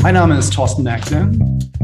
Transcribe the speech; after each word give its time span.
Mein 0.00 0.14
Name 0.14 0.38
ist 0.38 0.52
Thorsten 0.52 0.84
Merkle. 0.84 1.32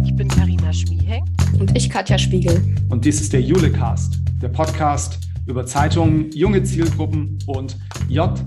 Ich 0.04 0.14
bin 0.14 0.28
Karina 0.28 0.72
Schmieheng. 0.72 1.24
Und 1.58 1.76
ich 1.76 1.90
Katja 1.90 2.16
Spiegel. 2.16 2.62
Und 2.88 3.04
dies 3.04 3.20
ist 3.20 3.32
der 3.32 3.42
Julecast, 3.42 4.20
der 4.40 4.50
Podcast 4.50 5.18
über 5.46 5.66
Zeitungen, 5.66 6.30
junge 6.30 6.62
Zielgruppen 6.62 7.38
und 7.48 7.76
JZJEQ 8.08 8.38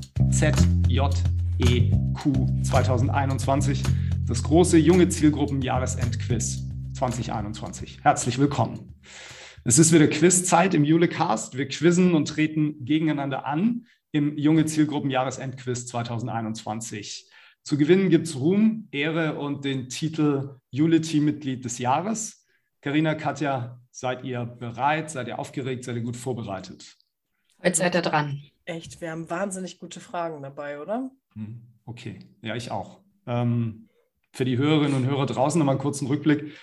2021, 2.64 3.84
das 4.25 4.41
große 4.41 4.77
junge 4.77 5.09
Zielgruppen 5.09 5.61
Jahresendquiz 5.61 6.63
2021. 6.93 7.99
Herzlich 8.04 8.39
willkommen. 8.39 8.95
Es 9.65 9.77
ist 9.77 9.91
wieder 9.91 10.07
Quizzeit 10.07 10.75
im 10.75 10.86
Julecast. 10.86 11.57
Wir 11.57 11.68
quizzen 11.68 12.13
und 12.13 12.29
treten 12.29 12.86
gegeneinander 12.86 13.45
an 13.45 13.86
im 14.13 14.38
junge 14.38 14.65
Zielgruppen 14.65 15.09
Jahresendquiz 15.09 15.88
2021. 15.88 17.29
Zu 17.68 17.78
gewinnen 17.78 18.10
gibt 18.10 18.28
es 18.28 18.39
Ruhm, 18.39 18.88
Ehre 18.92 19.38
und 19.38 19.66
den 19.66 19.89
Titel 19.89 20.56
Jule-Teammitglied 20.71 21.66
des 21.66 21.80
Jahres. 21.80 22.48
Karina, 22.80 23.14
Katja, 23.14 23.82
seid 23.92 24.24
ihr 24.24 24.46
bereit? 24.46 25.12
Seid 25.12 25.28
ihr 25.28 25.38
aufgeregt? 25.38 25.84
Seid 25.84 25.98
ihr 25.98 26.02
gut 26.02 26.16
vorbereitet? 26.16 26.96
Heute 27.62 27.76
seid 27.76 27.93
ihr 27.93 28.02
dran. 28.02 28.42
Echt, 28.64 29.02
wir 29.02 29.12
haben 29.12 29.30
wahnsinnig 29.30 29.80
gute 29.80 30.00
Fragen 30.00 30.42
dabei, 30.42 30.80
oder? 30.80 31.12
Hm, 31.34 31.62
okay, 31.84 32.20
ja, 32.42 32.56
ich 32.56 32.72
auch. 32.72 33.02
Ähm, 33.26 33.90
für 34.31 34.45
die 34.45 34.58
Hörerinnen 34.58 34.95
und 34.95 35.06
Hörer 35.06 35.26
draußen 35.26 35.59
nochmal 35.59 35.76
einen 35.76 35.81
kurzen 35.81 36.08
Rückblick. 36.08 36.54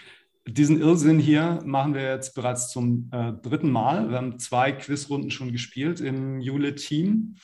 Diesen 0.48 0.80
Irrsinn 0.80 1.18
hier 1.18 1.60
machen 1.66 1.92
wir 1.92 2.00
jetzt 2.00 2.34
bereits 2.34 2.70
zum 2.70 3.10
äh, 3.12 3.34
dritten 3.42 3.70
Mal. 3.70 4.08
Wir 4.08 4.16
haben 4.16 4.38
zwei 4.38 4.72
Quizrunden 4.72 5.30
schon 5.30 5.52
gespielt 5.52 6.00
im 6.00 6.40
Jule-Team. 6.40 7.36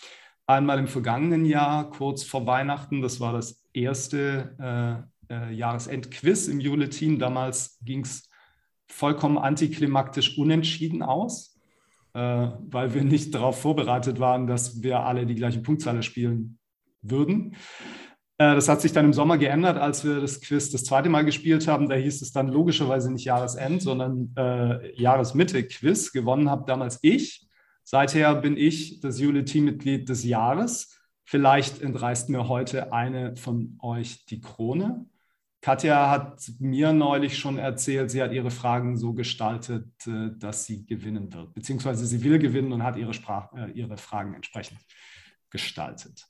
Einmal 0.51 0.81
im 0.81 0.89
vergangenen 0.89 1.45
Jahr, 1.45 1.91
kurz 1.91 2.25
vor 2.25 2.45
Weihnachten. 2.45 3.03
Das 3.03 3.21
war 3.21 3.33
das 3.33 3.63
erste 3.73 5.07
äh, 5.31 5.33
äh, 5.33 5.55
Jahresendquiz 5.55 6.49
im 6.49 6.59
Jule-Team. 6.59 7.21
Damals 7.21 7.79
ging 7.85 8.01
es 8.01 8.29
vollkommen 8.89 9.39
antiklimaktisch 9.39 10.37
unentschieden 10.37 11.05
aus, 11.05 11.57
äh, 12.15 12.49
weil 12.69 12.95
wir 12.95 13.05
nicht 13.05 13.33
darauf 13.33 13.61
vorbereitet 13.61 14.19
waren, 14.19 14.49
dass 14.49 14.83
wir 14.83 14.99
alle 14.99 15.25
die 15.25 15.37
gleiche 15.37 15.61
Punktzahl 15.61 16.03
spielen 16.03 16.59
würden. 17.01 17.55
Äh, 18.39 18.57
das 18.57 18.69
hat 18.69 18.81
sich 18.81 18.91
dann 18.91 19.05
im 19.05 19.13
Sommer 19.13 19.39
geändert, 19.39 19.79
als 19.79 20.05
wir 20.05 20.21
das 20.21 20.41
Quiz 20.41 20.73
das 20.73 20.83
zweite 20.83 21.11
Mal 21.11 21.25
gespielt 21.25 21.69
haben. 21.69 21.89
Da 21.89 21.95
hieß 21.95 22.23
es 22.23 22.33
dann 22.33 22.49
logischerweise 22.49 23.13
nicht 23.13 23.25
Jahresend, 23.25 23.83
sondern 23.83 24.35
äh, 24.37 25.01
Jahresmitte-Quiz. 25.01 26.11
Gewonnen 26.11 26.51
habe 26.51 26.65
damals 26.67 26.99
ich. 27.03 27.47
Seither 27.93 28.37
bin 28.37 28.57
ich 28.57 29.01
das 29.01 29.19
Jule-Teammitglied 29.19 30.09
des 30.09 30.23
Jahres. 30.23 30.97
Vielleicht 31.25 31.83
entreißt 31.83 32.29
mir 32.29 32.47
heute 32.47 32.93
eine 32.93 33.35
von 33.35 33.81
euch 33.83 34.27
die 34.27 34.41
Krone. 34.41 35.07
Katja 35.61 36.09
hat 36.09 36.41
mir 36.61 36.93
neulich 36.93 37.37
schon 37.37 37.59
erzählt, 37.59 38.13
sie 38.13 38.23
hat 38.23 38.31
ihre 38.31 38.53
Fragen 38.53 38.97
so 38.97 39.13
gestaltet, 39.13 39.89
äh, 40.07 40.31
dass 40.39 40.67
sie 40.67 40.87
gewinnen 40.87 41.33
wird, 41.35 41.53
beziehungsweise 41.53 42.07
sie 42.07 42.23
will 42.23 42.39
gewinnen 42.39 42.71
und 42.71 42.85
hat 42.85 42.97
ihre, 42.97 43.13
Sprach, 43.13 43.53
äh, 43.55 43.73
ihre 43.73 43.97
Fragen 43.97 44.35
entsprechend 44.35 44.79
gestaltet. 45.51 46.29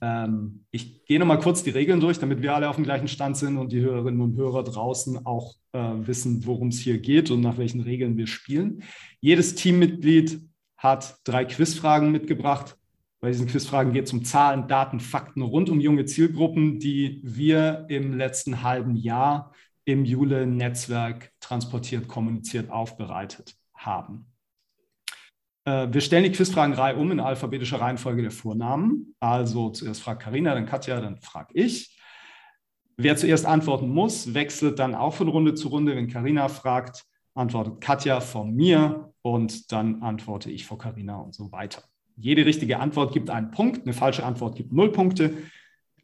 Ähm, 0.00 0.64
ich 0.72 1.04
gehe 1.04 1.20
nochmal 1.20 1.38
kurz 1.38 1.62
die 1.62 1.70
Regeln 1.70 2.00
durch, 2.00 2.18
damit 2.18 2.42
wir 2.42 2.56
alle 2.56 2.68
auf 2.68 2.74
dem 2.74 2.84
gleichen 2.84 3.06
Stand 3.06 3.36
sind 3.36 3.56
und 3.56 3.70
die 3.70 3.82
Hörerinnen 3.82 4.20
und 4.20 4.36
Hörer 4.36 4.64
draußen 4.64 5.26
auch 5.26 5.54
äh, 5.70 5.78
wissen, 5.78 6.44
worum 6.44 6.68
es 6.68 6.80
hier 6.80 6.98
geht 6.98 7.30
und 7.30 7.40
nach 7.40 7.56
welchen 7.56 7.82
Regeln 7.82 8.16
wir 8.16 8.26
spielen. 8.26 8.82
Jedes 9.20 9.54
Teammitglied 9.54 10.51
hat 10.82 11.16
drei 11.24 11.44
Quizfragen 11.44 12.10
mitgebracht. 12.10 12.76
Bei 13.20 13.28
diesen 13.28 13.46
Quizfragen 13.46 13.92
geht 13.92 14.06
es 14.06 14.12
um 14.12 14.24
Zahlen, 14.24 14.66
Daten, 14.66 14.98
Fakten 14.98 15.42
rund 15.42 15.70
um 15.70 15.80
junge 15.80 16.06
Zielgruppen, 16.06 16.80
die 16.80 17.20
wir 17.22 17.86
im 17.88 18.14
letzten 18.18 18.64
halben 18.64 18.96
Jahr 18.96 19.52
im 19.84 20.04
Jule-Netzwerk 20.04 21.30
transportiert, 21.38 22.08
kommuniziert, 22.08 22.70
aufbereitet 22.70 23.54
haben. 23.74 24.26
Äh, 25.64 25.86
wir 25.92 26.00
stellen 26.00 26.24
die 26.24 26.32
Quizfragenreihe 26.32 26.96
um 26.96 27.12
in 27.12 27.20
alphabetischer 27.20 27.80
Reihenfolge 27.80 28.22
der 28.22 28.32
Vornamen. 28.32 29.14
Also 29.20 29.70
zuerst 29.70 30.02
fragt 30.02 30.22
Karina, 30.22 30.54
dann 30.54 30.66
Katja, 30.66 31.00
dann 31.00 31.16
frage 31.18 31.54
ich. 31.54 31.96
Wer 32.96 33.16
zuerst 33.16 33.46
antworten 33.46 33.88
muss, 33.88 34.34
wechselt 34.34 34.80
dann 34.80 34.96
auch 34.96 35.14
von 35.14 35.28
Runde 35.28 35.54
zu 35.54 35.68
Runde. 35.68 35.94
Wenn 35.94 36.08
Karina 36.08 36.48
fragt, 36.48 37.04
antwortet 37.34 37.80
Katja 37.80 38.20
von 38.20 38.52
mir 38.52 39.11
und 39.22 39.72
dann 39.72 40.02
antworte 40.02 40.50
ich 40.50 40.66
vor 40.66 40.78
Karina 40.78 41.16
und 41.16 41.34
so 41.34 41.52
weiter. 41.52 41.82
Jede 42.16 42.44
richtige 42.44 42.78
Antwort 42.78 43.12
gibt 43.12 43.30
einen 43.30 43.50
Punkt, 43.50 43.82
eine 43.82 43.94
falsche 43.94 44.24
Antwort 44.24 44.56
gibt 44.56 44.72
null 44.72 44.92
Punkte. 44.92 45.34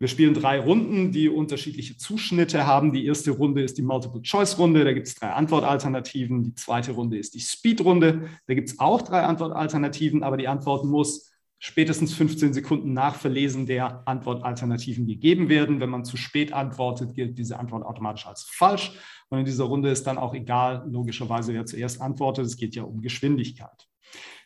Wir 0.00 0.08
spielen 0.08 0.32
drei 0.32 0.60
Runden, 0.60 1.10
die 1.10 1.28
unterschiedliche 1.28 1.96
Zuschnitte 1.96 2.66
haben. 2.66 2.92
Die 2.92 3.04
erste 3.04 3.32
Runde 3.32 3.62
ist 3.62 3.78
die 3.78 3.82
Multiple-Choice-Runde, 3.82 4.84
da 4.84 4.92
gibt 4.92 5.08
es 5.08 5.16
drei 5.16 5.30
Antwortalternativen. 5.30 6.44
Die 6.44 6.54
zweite 6.54 6.92
Runde 6.92 7.18
ist 7.18 7.34
die 7.34 7.40
Speed-Runde, 7.40 8.28
da 8.46 8.54
gibt 8.54 8.68
es 8.68 8.78
auch 8.78 9.02
drei 9.02 9.22
Antwortalternativen, 9.22 10.22
aber 10.22 10.36
die 10.36 10.46
Antwort 10.46 10.84
muss 10.84 11.32
spätestens 11.58 12.14
15 12.14 12.52
Sekunden 12.52 12.92
nach 12.92 13.16
Verlesen 13.16 13.66
der 13.66 14.06
Antwortalternativen 14.06 15.06
gegeben 15.06 15.48
werden. 15.48 15.80
Wenn 15.80 15.90
man 15.90 16.04
zu 16.04 16.16
spät 16.16 16.52
antwortet, 16.52 17.14
gilt 17.14 17.38
diese 17.38 17.58
Antwort 17.58 17.84
automatisch 17.84 18.26
als 18.26 18.44
falsch. 18.44 18.92
Und 19.28 19.40
in 19.40 19.44
dieser 19.44 19.64
Runde 19.64 19.90
ist 19.90 20.06
dann 20.06 20.18
auch 20.18 20.34
egal, 20.34 20.86
logischerweise, 20.88 21.52
wer 21.52 21.66
zuerst 21.66 22.00
antwortet. 22.00 22.46
Es 22.46 22.56
geht 22.56 22.74
ja 22.74 22.84
um 22.84 23.02
Geschwindigkeit. 23.02 23.88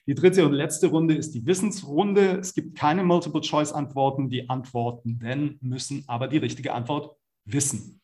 Die 0.07 0.15
dritte 0.15 0.45
und 0.45 0.53
letzte 0.53 0.89
Runde 0.89 1.15
ist 1.15 1.33
die 1.33 1.47
Wissensrunde. 1.47 2.39
Es 2.39 2.55
gibt 2.55 2.77
keine 2.77 3.05
Multiple-Choice-Antworten. 3.05 4.31
Die 4.31 4.51
Antwortenden 4.51 5.59
müssen 5.61 6.05
aber 6.09 6.27
die 6.27 6.39
richtige 6.39 6.73
Antwort 6.73 7.17
wissen. 7.45 8.01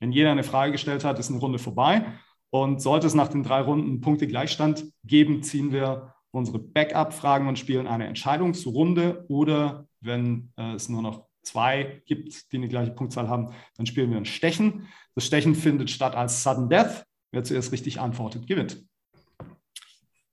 Wenn 0.00 0.10
jeder 0.10 0.32
eine 0.32 0.42
Frage 0.42 0.72
gestellt 0.72 1.04
hat, 1.04 1.18
ist 1.18 1.30
eine 1.30 1.38
Runde 1.38 1.58
vorbei. 1.58 2.06
Und 2.50 2.80
sollte 2.80 3.06
es 3.06 3.14
nach 3.14 3.28
den 3.28 3.42
drei 3.42 3.60
Runden 3.60 4.00
Punkte 4.00 4.26
Gleichstand 4.26 4.86
geben, 5.04 5.42
ziehen 5.42 5.72
wir 5.72 6.14
unsere 6.30 6.58
Backup-Fragen 6.58 7.48
und 7.48 7.58
spielen 7.58 7.86
eine 7.86 8.06
Entscheidungsrunde. 8.06 9.24
Oder 9.28 9.86
wenn 10.00 10.52
äh, 10.56 10.74
es 10.74 10.88
nur 10.88 11.02
noch 11.02 11.26
zwei 11.42 12.02
gibt, 12.06 12.52
die 12.52 12.56
eine 12.56 12.68
gleiche 12.68 12.92
Punktzahl 12.92 13.28
haben, 13.28 13.52
dann 13.76 13.86
spielen 13.86 14.10
wir 14.10 14.16
ein 14.16 14.24
Stechen. 14.24 14.88
Das 15.14 15.24
Stechen 15.24 15.54
findet 15.54 15.90
statt 15.90 16.14
als 16.14 16.42
Sudden 16.42 16.68
Death. 16.68 17.04
Wer 17.32 17.44
zuerst 17.44 17.72
richtig 17.72 18.00
antwortet, 18.00 18.46
gewinnt. 18.46 18.84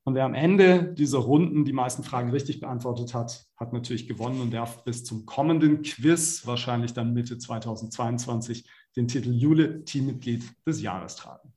Und 0.05 0.15
wer 0.15 0.25
am 0.25 0.33
Ende 0.33 0.93
dieser 0.93 1.19
Runden 1.19 1.63
die 1.63 1.71
meisten 1.71 2.03
Fragen 2.03 2.31
richtig 2.31 2.59
beantwortet 2.59 3.13
hat, 3.13 3.45
hat 3.55 3.71
natürlich 3.71 4.07
gewonnen 4.07 4.41
und 4.41 4.51
darf 4.51 4.83
bis 4.83 5.05
zum 5.05 5.25
kommenden 5.25 5.81
Quiz, 5.81 6.45
wahrscheinlich 6.45 6.93
dann 6.93 7.13
Mitte 7.13 7.37
2022, 7.37 8.67
den 8.97 9.07
Titel 9.07 9.31
Jule 9.31 9.85
Teammitglied 9.85 10.43
des 10.67 10.81
Jahres 10.81 11.15
tragen. 11.15 11.53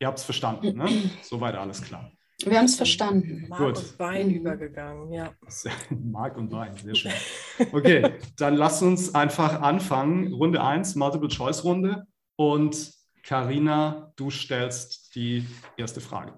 Ihr 0.00 0.08
habt 0.08 0.18
es 0.18 0.24
verstanden, 0.24 0.76
ne? 0.76 0.88
Soweit 1.22 1.54
alles 1.54 1.80
klar. 1.82 2.10
Wir 2.46 2.58
haben 2.58 2.64
es 2.64 2.76
verstanden. 2.76 3.46
Mark 3.48 3.60
Gut. 3.60 3.78
und 3.78 3.98
Wein 3.98 4.28
mhm. 4.28 4.34
übergegangen, 4.34 5.12
ja. 5.12 5.32
Mark 5.90 6.36
und 6.36 6.50
Wein, 6.52 6.76
sehr 6.76 6.94
schön. 6.94 7.12
Okay, 7.72 8.14
dann 8.36 8.56
lasst 8.56 8.82
uns 8.82 9.14
einfach 9.14 9.60
anfangen. 9.62 10.32
Runde 10.32 10.62
1, 10.62 10.94
Multiple-Choice-Runde. 10.96 12.06
Und 12.36 12.92
Karina, 13.22 14.12
du 14.16 14.30
stellst 14.30 15.14
die 15.14 15.46
erste 15.76 16.00
Frage. 16.00 16.34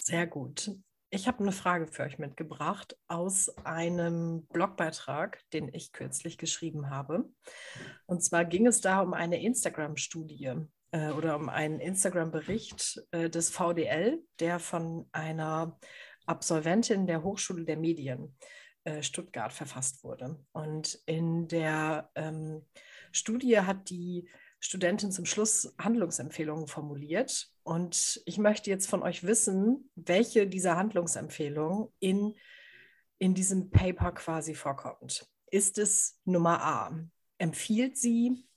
Sehr 0.00 0.26
gut. 0.26 0.70
Ich 1.10 1.26
habe 1.26 1.40
eine 1.40 1.52
Frage 1.52 1.86
für 1.86 2.02
euch 2.02 2.18
mitgebracht 2.18 2.96
aus 3.06 3.48
einem 3.64 4.46
Blogbeitrag, 4.52 5.40
den 5.52 5.72
ich 5.72 5.92
kürzlich 5.92 6.36
geschrieben 6.36 6.90
habe. 6.90 7.24
Und 8.06 8.22
zwar 8.22 8.44
ging 8.44 8.66
es 8.66 8.82
da 8.82 9.00
um 9.00 9.14
eine 9.14 9.42
Instagram-Studie 9.42 10.66
äh, 10.90 11.10
oder 11.10 11.36
um 11.36 11.48
einen 11.48 11.80
Instagram-Bericht 11.80 13.02
äh, 13.10 13.30
des 13.30 13.50
VDL, 13.50 14.22
der 14.40 14.58
von 14.58 15.08
einer 15.12 15.78
Absolventin 16.26 17.06
der 17.06 17.22
Hochschule 17.22 17.64
der 17.64 17.76
Medien 17.76 18.36
äh, 18.84 19.02
Stuttgart 19.02 19.52
verfasst 19.52 20.04
wurde. 20.04 20.38
Und 20.52 21.00
in 21.06 21.48
der 21.48 22.10
ähm, 22.14 22.64
Studie 23.12 23.60
hat 23.60 23.90
die 23.90 24.28
Studentin 24.60 25.12
zum 25.12 25.24
Schluss 25.24 25.74
Handlungsempfehlungen 25.78 26.66
formuliert. 26.66 27.48
Und 27.62 28.20
ich 28.24 28.38
möchte 28.38 28.70
jetzt 28.70 28.88
von 28.88 29.02
euch 29.02 29.24
wissen, 29.24 29.90
welche 29.94 30.46
dieser 30.46 30.76
Handlungsempfehlungen 30.76 31.88
in, 32.00 32.34
in 33.18 33.34
diesem 33.34 33.70
Paper 33.70 34.12
quasi 34.12 34.54
vorkommt. 34.54 35.28
Ist 35.50 35.78
es 35.78 36.20
Nummer 36.24 36.62
A? 36.62 36.98
Empfiehlt 37.38 37.96
sie 37.96 38.47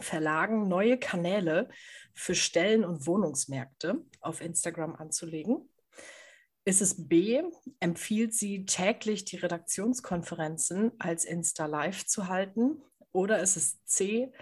Verlagen 0.00 0.68
neue 0.68 0.98
Kanäle 0.98 1.68
für 2.14 2.34
Stellen- 2.34 2.84
und 2.84 3.06
Wohnungsmärkte 3.06 4.04
auf 4.20 4.40
Instagram 4.40 4.94
anzulegen? 4.96 5.68
Ist 6.64 6.80
es 6.80 7.08
B, 7.08 7.42
empfiehlt 7.80 8.32
sie 8.32 8.64
täglich 8.64 9.24
die 9.26 9.36
Redaktionskonferenzen 9.36 10.92
als 10.98 11.24
Insta 11.24 11.66
Live 11.66 12.06
zu 12.06 12.28
halten? 12.28 12.82
Oder 13.12 13.40
ist 13.40 13.56
es 13.56 13.84
C, 13.84 14.32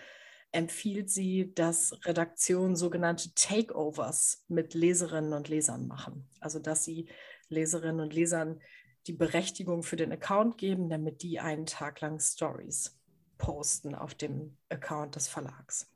empfiehlt 0.52 1.10
sie, 1.10 1.52
dass 1.54 1.98
Redaktionen 2.04 2.76
sogenannte 2.76 3.34
Takeovers 3.34 4.44
mit 4.46 4.74
Leserinnen 4.74 5.32
und 5.32 5.48
Lesern 5.48 5.88
machen? 5.88 6.28
Also 6.40 6.60
dass 6.60 6.84
sie 6.84 7.08
Leserinnen 7.48 8.00
und 8.00 8.14
Lesern 8.14 8.60
die 9.08 9.14
Berechtigung 9.14 9.82
für 9.82 9.96
den 9.96 10.12
Account 10.12 10.58
geben, 10.58 10.88
damit 10.88 11.22
die 11.22 11.40
einen 11.40 11.66
Tag 11.66 12.00
lang 12.00 12.20
Stories 12.20 13.01
posten 13.42 13.96
auf 13.96 14.14
dem 14.14 14.56
Account 14.68 15.16
des 15.16 15.26
Verlags. 15.26 15.90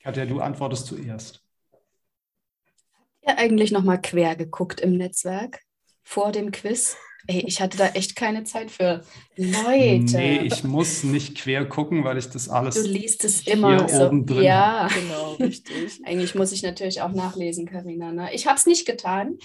Katja, 0.00 0.26
du 0.26 0.40
antwortest 0.40 0.86
zuerst. 0.86 1.42
Habt 1.72 3.22
ihr 3.22 3.38
eigentlich 3.38 3.72
nochmal 3.72 4.00
quer 4.00 4.36
geguckt 4.36 4.80
im 4.80 4.98
Netzwerk 4.98 5.62
vor 6.04 6.32
dem 6.32 6.52
Quiz? 6.52 6.98
Ey, 7.28 7.44
ich 7.46 7.60
hatte 7.60 7.76
da 7.76 7.88
echt 7.88 8.14
keine 8.14 8.44
Zeit 8.44 8.70
für. 8.70 9.02
Leute. 9.36 10.16
Nee, 10.16 10.40
ich 10.44 10.64
muss 10.64 11.02
nicht 11.02 11.36
quer 11.36 11.66
gucken, 11.66 12.04
weil 12.04 12.18
ich 12.18 12.30
das 12.30 12.48
alles. 12.48 12.74
Du 12.74 12.88
liest 12.88 13.24
es 13.24 13.46
immer 13.46 13.76
hier 13.76 13.88
so. 13.88 14.06
oben 14.06 14.24
drin 14.24 14.44
ja, 14.44 14.88
Genau, 14.88 15.34
richtig. 15.40 16.00
eigentlich 16.04 16.34
muss 16.34 16.52
ich 16.52 16.62
natürlich 16.62 17.02
auch 17.02 17.12
nachlesen, 17.12 17.66
Karina. 17.66 18.12
Ne? 18.12 18.32
Ich 18.32 18.46
habe 18.46 18.56
es 18.56 18.66
nicht 18.66 18.86
getan. 18.86 19.38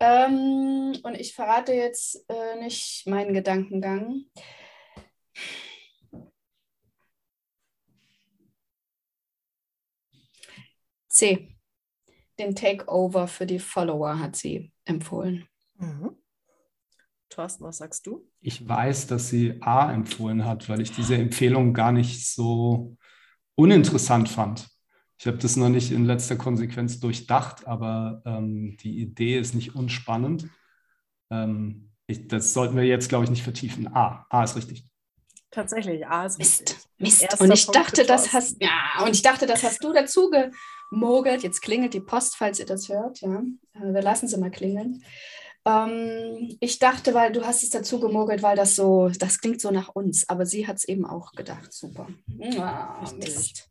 Ähm, 0.00 0.92
und 1.02 1.14
ich 1.18 1.34
verrate 1.34 1.72
jetzt 1.72 2.24
äh, 2.28 2.62
nicht 2.62 3.06
meinen 3.06 3.32
Gedankengang. 3.32 4.24
C. 11.08 11.56
Den 12.38 12.54
Takeover 12.54 13.28
für 13.28 13.46
die 13.46 13.58
Follower 13.58 14.18
hat 14.18 14.36
sie 14.36 14.72
empfohlen. 14.84 15.46
Mhm. 15.76 16.16
Thorsten, 17.30 17.64
was 17.64 17.78
sagst 17.78 18.06
du? 18.06 18.28
Ich 18.40 18.68
weiß, 18.68 19.06
dass 19.06 19.28
sie 19.30 19.62
A 19.62 19.92
empfohlen 19.92 20.44
hat, 20.44 20.68
weil 20.68 20.80
ich 20.80 20.92
diese 20.92 21.16
Empfehlung 21.16 21.72
gar 21.72 21.92
nicht 21.92 22.26
so 22.26 22.96
uninteressant 23.54 24.28
fand. 24.28 24.68
Ich 25.18 25.26
habe 25.26 25.38
das 25.38 25.56
noch 25.56 25.68
nicht 25.68 25.92
in 25.92 26.06
letzter 26.06 26.36
Konsequenz 26.36 26.98
durchdacht, 26.98 27.66
aber 27.66 28.22
ähm, 28.24 28.76
die 28.80 29.00
Idee 29.00 29.38
ist 29.38 29.54
nicht 29.54 29.74
unspannend. 29.74 30.48
Ähm, 31.30 31.90
ich, 32.06 32.26
das 32.26 32.52
sollten 32.52 32.76
wir 32.76 32.84
jetzt, 32.84 33.08
glaube 33.08 33.24
ich, 33.24 33.30
nicht 33.30 33.42
vertiefen. 33.42 33.94
A, 33.94 34.26
A 34.30 34.44
ist 34.44 34.56
richtig. 34.56 34.86
Tatsächlich, 35.50 36.06
A 36.06 36.26
ist 36.26 36.38
richtig. 36.38 36.76
Mist, 36.76 36.88
Mist. 36.98 37.22
Erster 37.22 37.44
Und 37.44 37.52
ich 37.52 37.66
Punkt 37.66 37.76
dachte, 37.76 38.04
das 38.04 38.32
hast 38.32 38.62
ja, 38.62 39.04
und 39.04 39.14
ich 39.14 39.22
dachte, 39.22 39.46
das 39.46 39.62
hast 39.62 39.82
du 39.84 39.92
dazu 39.92 40.30
gemogelt. 40.90 41.42
Jetzt 41.42 41.60
klingelt 41.60 41.92
die 41.92 42.00
Post, 42.00 42.36
falls 42.36 42.58
ihr 42.58 42.66
das 42.66 42.88
hört. 42.88 43.20
Ja, 43.20 43.42
Äh, 43.74 43.92
wir 43.92 44.02
lassen 44.02 44.26
sie 44.26 44.38
mal 44.38 44.50
klingeln. 44.50 45.02
Ähm, 45.64 46.56
ich 46.60 46.78
dachte, 46.78 47.14
weil 47.14 47.32
du 47.32 47.44
hast 47.44 47.62
es 47.62 47.70
dazu 47.70 48.00
gemogelt, 48.00 48.42
weil 48.42 48.56
das 48.56 48.76
so, 48.76 49.10
das 49.18 49.40
klingt 49.40 49.60
so 49.60 49.70
nach 49.70 49.88
uns. 49.88 50.28
Aber 50.28 50.46
sie 50.46 50.66
hat 50.66 50.76
es 50.76 50.84
eben 50.84 51.04
auch 51.04 51.32
gedacht. 51.32 51.72
Super. 51.72 52.08
Ah. 52.58 53.10
Mist. 53.18 53.68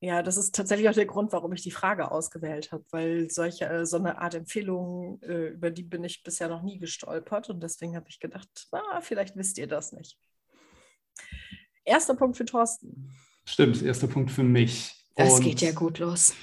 Ja, 0.00 0.20
das 0.22 0.36
ist 0.36 0.54
tatsächlich 0.54 0.88
auch 0.88 0.94
der 0.94 1.06
Grund, 1.06 1.32
warum 1.32 1.52
ich 1.52 1.62
die 1.62 1.70
Frage 1.70 2.10
ausgewählt 2.10 2.72
habe, 2.72 2.84
weil 2.90 3.30
solche, 3.30 3.66
äh, 3.66 3.86
so 3.86 3.98
eine 3.98 4.18
Art 4.18 4.34
Empfehlung, 4.34 5.22
äh, 5.22 5.50
über 5.50 5.70
die 5.70 5.84
bin 5.84 6.02
ich 6.02 6.24
bisher 6.24 6.48
noch 6.48 6.62
nie 6.62 6.80
gestolpert 6.80 7.50
und 7.50 7.62
deswegen 7.62 7.94
habe 7.94 8.06
ich 8.08 8.18
gedacht, 8.18 8.48
ah, 8.72 9.00
vielleicht 9.00 9.36
wisst 9.36 9.58
ihr 9.58 9.68
das 9.68 9.92
nicht. 9.92 10.18
Erster 11.84 12.14
Punkt 12.14 12.36
für 12.36 12.44
Thorsten. 12.44 13.12
Stimmt, 13.44 13.80
erster 13.80 14.08
Punkt 14.08 14.32
für 14.32 14.42
mich. 14.42 15.06
Das 15.14 15.34
Und, 15.34 15.44
geht 15.44 15.60
ja 15.60 15.70
gut 15.70 16.00
los. 16.00 16.34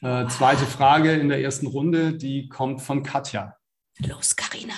Äh, 0.00 0.26
zweite 0.28 0.64
Frage 0.64 1.12
in 1.12 1.28
der 1.28 1.42
ersten 1.42 1.66
Runde, 1.66 2.14
die 2.14 2.48
kommt 2.48 2.80
von 2.80 3.02
Katja. 3.02 3.58
Los, 4.06 4.36
Karina. 4.36 4.74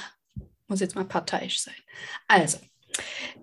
Muss 0.66 0.80
jetzt 0.80 0.94
mal 0.94 1.04
parteiisch 1.04 1.60
sein. 1.60 1.74
Also, 2.28 2.58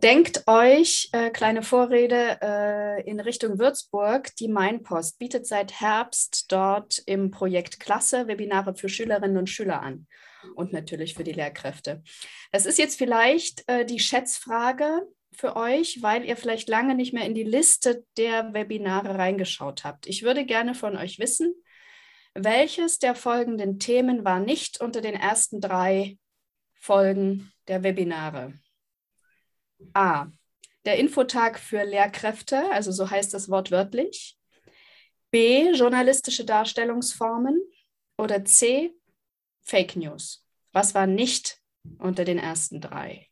denkt 0.01 0.43
euch, 0.47 1.09
äh, 1.11 1.29
kleine 1.29 1.63
Vorrede 1.63 2.39
äh, 2.41 3.09
in 3.09 3.19
Richtung 3.19 3.59
Würzburg. 3.59 4.35
Die 4.37 4.47
Mainpost 4.47 5.19
bietet 5.19 5.45
seit 5.45 5.79
Herbst 5.79 6.51
dort 6.51 7.01
im 7.05 7.31
Projekt 7.31 7.79
Klasse 7.79 8.27
Webinare 8.27 8.75
für 8.75 8.89
Schülerinnen 8.89 9.37
und 9.37 9.49
Schüler 9.49 9.81
an 9.81 10.07
und 10.55 10.73
natürlich 10.73 11.13
für 11.13 11.23
die 11.23 11.33
Lehrkräfte. 11.33 12.03
Das 12.51 12.65
ist 12.65 12.79
jetzt 12.79 12.97
vielleicht 12.97 13.67
äh, 13.67 13.85
die 13.85 13.99
Schätzfrage 13.99 15.07
für 15.31 15.55
euch, 15.55 16.01
weil 16.01 16.25
ihr 16.25 16.35
vielleicht 16.35 16.67
lange 16.67 16.95
nicht 16.95 17.13
mehr 17.13 17.25
in 17.25 17.35
die 17.35 17.43
Liste 17.43 18.03
der 18.17 18.53
Webinare 18.53 19.17
reingeschaut 19.17 19.83
habt. 19.83 20.07
Ich 20.07 20.23
würde 20.23 20.45
gerne 20.45 20.75
von 20.75 20.97
euch 20.97 21.19
wissen, 21.19 21.53
welches 22.33 22.99
der 22.99 23.15
folgenden 23.15 23.79
Themen 23.79 24.23
war 24.23 24.39
nicht 24.39 24.79
unter 24.79 25.01
den 25.01 25.15
ersten 25.15 25.61
drei 25.61 26.17
Folgen 26.73 27.51
der 27.67 27.83
Webinare? 27.83 28.53
A. 29.93 30.27
Der 30.85 30.97
Infotag 30.97 31.59
für 31.59 31.83
Lehrkräfte, 31.83 32.71
also 32.71 32.91
so 32.91 33.09
heißt 33.09 33.33
das 33.33 33.49
wortwörtlich. 33.49 34.37
B. 35.29 35.71
Journalistische 35.71 36.45
Darstellungsformen. 36.45 37.61
Oder 38.17 38.45
C. 38.45 38.93
Fake 39.61 39.95
News. 39.95 40.45
Was 40.73 40.93
war 40.93 41.07
nicht 41.07 41.59
unter 41.97 42.25
den 42.25 42.37
ersten 42.37 42.81
drei? 42.81 43.30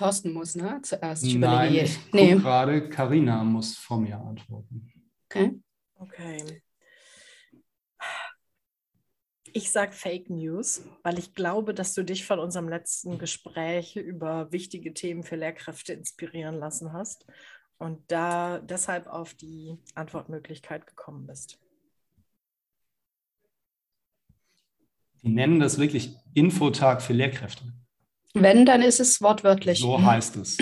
Thorsten 0.00 0.32
muss, 0.32 0.54
ne? 0.54 0.80
Zuerst. 0.82 1.24
Ich 1.24 1.34
Nein, 1.34 1.68
überlege. 1.74 1.84
ich 1.84 2.12
Nee. 2.14 2.34
gerade, 2.36 2.88
Karina 2.88 3.44
muss 3.44 3.76
vor 3.76 4.00
mir 4.00 4.18
antworten. 4.18 4.90
Okay. 5.26 5.60
Okay. 5.96 6.62
Ich 9.52 9.70
sage 9.70 9.92
Fake 9.92 10.30
News, 10.30 10.86
weil 11.02 11.18
ich 11.18 11.34
glaube, 11.34 11.74
dass 11.74 11.92
du 11.92 12.02
dich 12.02 12.24
von 12.24 12.38
unserem 12.38 12.68
letzten 12.68 13.18
Gespräch 13.18 13.96
über 13.96 14.50
wichtige 14.52 14.94
Themen 14.94 15.22
für 15.22 15.36
Lehrkräfte 15.36 15.92
inspirieren 15.92 16.54
lassen 16.54 16.94
hast 16.94 17.26
und 17.76 18.10
da 18.10 18.58
deshalb 18.60 19.06
auf 19.06 19.34
die 19.34 19.76
Antwortmöglichkeit 19.94 20.86
gekommen 20.86 21.26
bist. 21.26 21.58
Die 25.22 25.28
nennen 25.28 25.60
das 25.60 25.78
wirklich 25.78 26.16
Infotag 26.32 27.02
für 27.02 27.12
Lehrkräfte. 27.12 27.64
Wenn, 28.34 28.64
dann 28.64 28.82
ist 28.82 29.00
es 29.00 29.20
wortwörtlich. 29.20 29.80
So 29.80 30.00
heißt 30.02 30.36
es. 30.36 30.58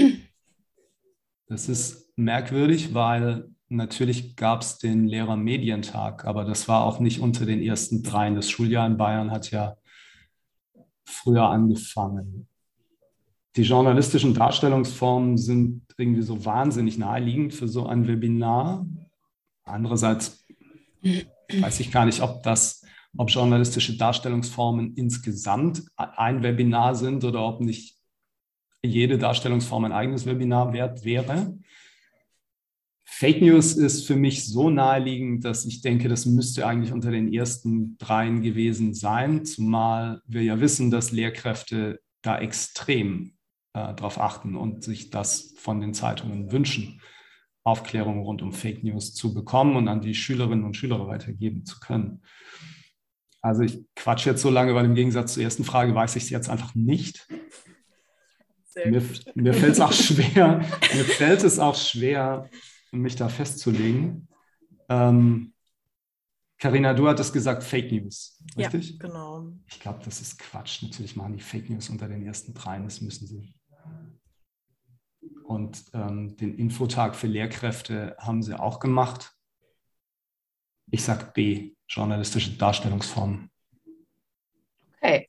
Das 1.47 1.69
ist 1.69 2.11
merkwürdig, 2.17 2.94
weil 2.94 3.49
natürlich 3.69 4.37
gab 4.37 4.62
es 4.62 4.79
den 4.79 5.06
Lehrermedientag, 5.06 6.25
aber 6.25 6.44
das 6.44 6.69
war 6.69 6.85
auch 6.85 7.00
nicht 7.00 7.20
unter 7.20 7.47
den 7.47 7.62
ersten 7.62 8.03
dreien. 8.03 8.35
Das 8.35 8.50
Schuljahr 8.50 8.87
in 8.87 8.97
Bayern 8.97 9.31
hat 9.31 9.50
ja 9.50 9.76
früher 11.05 11.49
angefangen. 11.49 12.49
Die 13.56 13.62
journalistischen 13.62 14.35
Darstellungsformen 14.35 15.37
sind 15.37 15.82
irgendwie 15.97 16.23
so 16.23 16.44
wahnsinnig 16.44 16.97
naheliegend 16.99 17.55
für 17.55 17.67
so 17.67 17.87
ein 17.87 18.06
Webinar. 18.06 18.87
Andererseits 19.64 20.47
weiß 21.03 21.81
ich 21.81 21.90
gar 21.90 22.04
nicht, 22.04 22.23
ob 22.23 22.42
das, 22.42 22.77
ob 23.18 23.30
journalistische 23.30 23.96
Darstellungsformen 23.96 24.94
insgesamt 24.94 25.82
ein 25.96 26.42
Webinar 26.42 26.94
sind 26.94 27.25
oder 27.25 27.44
ob 27.44 27.60
nicht 27.60 27.96
jede 28.80 29.18
Darstellungsform 29.18 29.87
ein 29.87 29.92
eigenes 29.92 30.25
Webinar 30.25 30.72
wert 30.72 31.04
wäre. 31.04 31.58
Fake 33.04 33.42
News 33.42 33.72
ist 33.75 34.06
für 34.06 34.14
mich 34.14 34.46
so 34.46 34.70
naheliegend, 34.70 35.44
dass 35.44 35.66
ich 35.66 35.80
denke, 35.80 36.08
das 36.08 36.26
müsste 36.26 36.64
eigentlich 36.64 36.92
unter 36.92 37.10
den 37.10 37.32
ersten 37.32 37.98
dreien 37.98 38.40
gewesen 38.40 38.94
sein, 38.94 39.44
zumal 39.44 40.22
wir 40.26 40.44
ja 40.44 40.60
wissen, 40.60 40.92
dass 40.92 41.10
Lehrkräfte 41.10 42.00
da 42.22 42.38
extrem 42.38 43.32
äh, 43.72 43.94
darauf 43.94 44.20
achten 44.20 44.54
und 44.54 44.84
sich 44.84 45.10
das 45.10 45.54
von 45.56 45.80
den 45.80 45.92
Zeitungen 45.92 46.52
wünschen, 46.52 47.00
Aufklärung 47.64 48.20
rund 48.20 48.42
um 48.42 48.52
Fake 48.52 48.84
News 48.84 49.12
zu 49.12 49.34
bekommen 49.34 49.75
und 49.75 49.88
an 49.88 50.00
die 50.00 50.14
Schülerinnen 50.14 50.64
und 50.64 50.76
Schüler 50.76 51.08
weitergeben 51.08 51.64
zu 51.64 51.80
können. 51.80 52.22
Also 53.40 53.62
ich 53.62 53.85
quatsche 53.95 54.30
jetzt 54.30 54.42
so 54.42 54.50
lange, 54.50 54.75
weil 54.75 54.85
im 54.85 54.95
Gegensatz 54.95 55.35
zur 55.35 55.42
ersten 55.42 55.64
Frage 55.64 55.95
weiß 55.95 56.16
ich 56.16 56.25
es 56.25 56.30
jetzt 56.30 56.49
einfach 56.49 56.75
nicht. 56.75 57.26
Sehr 58.64 58.90
Mir, 58.90 59.00
gut. 59.00 59.25
mir 59.35 59.54
fällt 59.54 59.73
es 59.73 59.80
auch 59.80 59.92
schwer, 59.92 60.59
mir 60.95 61.04
fällt 61.04 61.45
es 61.45 61.59
auch 61.59 61.75
schwer, 61.75 62.49
mich 62.92 63.16
da 63.16 63.28
festzulegen. 63.28 64.28
Ähm, 64.88 65.52
Carina, 66.59 66.92
du 66.92 67.07
hattest 67.09 67.33
gesagt 67.33 67.62
Fake 67.62 67.92
News, 67.92 68.42
richtig? 68.57 68.90
Ja, 68.90 69.07
genau. 69.07 69.52
Ich 69.66 69.78
glaube, 69.78 70.00
das 70.04 70.21
ist 70.21 70.38
Quatsch. 70.40 70.83
Natürlich 70.83 71.14
machen 71.14 71.35
die 71.37 71.42
Fake 71.42 71.71
News 71.71 71.88
unter 71.88 72.09
den 72.09 72.26
ersten 72.26 72.52
dreien, 72.52 72.85
das 72.85 73.00
müssen 73.00 73.26
sie. 73.28 73.54
Und 75.45 75.85
ähm, 75.95 76.37
den 76.37 76.59
Infotag 76.59 77.14
für 77.14 77.28
Lehrkräfte 77.28 78.16
haben 78.18 78.42
sie 78.42 78.59
auch 78.59 78.80
gemacht. 78.80 79.38
Ich 80.90 81.04
sage 81.04 81.30
B, 81.35 81.73
journalistische 81.88 82.50
Darstellungsformen. 82.57 83.50
Okay. 84.97 85.28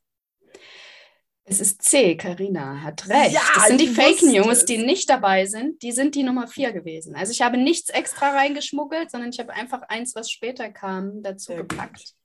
Es 1.44 1.60
ist 1.60 1.82
C, 1.82 2.16
Karina 2.16 2.84
hat 2.84 3.10
recht. 3.10 3.34
Ja, 3.34 3.42
das 3.56 3.68
sind 3.68 3.82
die 3.82 3.88
Fake 3.88 4.22
News, 4.22 4.60
es. 4.60 4.66
die 4.66 4.78
nicht 4.78 5.10
dabei 5.10 5.48
sind. 5.48 5.82
Die 5.82 5.92
sind 5.92 6.14
die 6.14 6.22
Nummer 6.22 6.48
vier 6.48 6.72
gewesen. 6.72 7.16
Also 7.16 7.32
ich 7.32 7.42
habe 7.42 7.58
nichts 7.58 7.90
extra 7.90 8.30
reingeschmuggelt, 8.32 9.10
sondern 9.10 9.32
ich 9.32 9.40
habe 9.40 9.52
einfach 9.54 9.82
eins, 9.90 10.14
was 10.14 10.30
später 10.30 10.70
kam, 10.70 11.24
dazu 11.24 11.54
Sehr 11.54 11.62
gut. 11.62 11.70
gepackt. 11.70 12.02
Äh, 12.02 12.19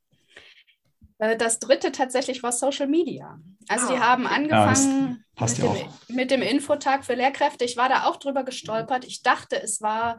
das 1.18 1.58
dritte 1.60 1.92
tatsächlich 1.92 2.42
war 2.42 2.52
Social 2.52 2.88
Media. 2.88 3.38
Also 3.68 3.88
die 3.88 3.94
Ah, 3.94 4.08
haben 4.08 4.26
angefangen 4.26 5.24
Ja, 5.38 5.46
mit, 5.46 5.58
dem, 5.58 6.16
mit 6.16 6.30
dem 6.30 6.42
Infotag 6.42 7.04
für 7.04 7.14
Lehrkräfte. 7.14 7.64
Ich 7.64 7.76
war 7.76 7.88
da 7.88 8.04
auch 8.06 8.16
drüber 8.16 8.44
gestolpert. 8.44 9.04
Ich 9.04 9.22
dachte, 9.22 9.60
es 9.62 9.80
war 9.80 10.18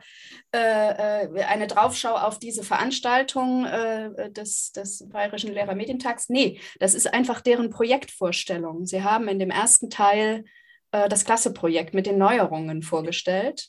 äh, 0.54 1.26
äh, 1.26 1.44
eine 1.44 1.68
Draufschau 1.68 2.16
auf 2.16 2.40
diese 2.40 2.64
Veranstaltung 2.64 3.66
äh, 3.66 4.32
des, 4.32 4.72
des 4.72 5.08
Bayerischen 5.10 5.54
Lehrermedientags. 5.54 6.30
Nee, 6.30 6.60
das 6.80 6.96
ist 6.96 7.14
einfach 7.14 7.42
deren 7.42 7.70
Projektvorstellung. 7.70 8.86
Sie 8.86 9.04
haben 9.04 9.28
in 9.28 9.38
dem 9.40 9.52
ersten 9.52 9.90
Teil 9.90 10.46
äh, 10.92 11.08
das 11.10 11.26
Klasseprojekt 11.26 11.94
mit 11.94 12.06
den 12.08 12.18
Neuerungen 12.18 12.82
vorgestellt. 12.82 13.68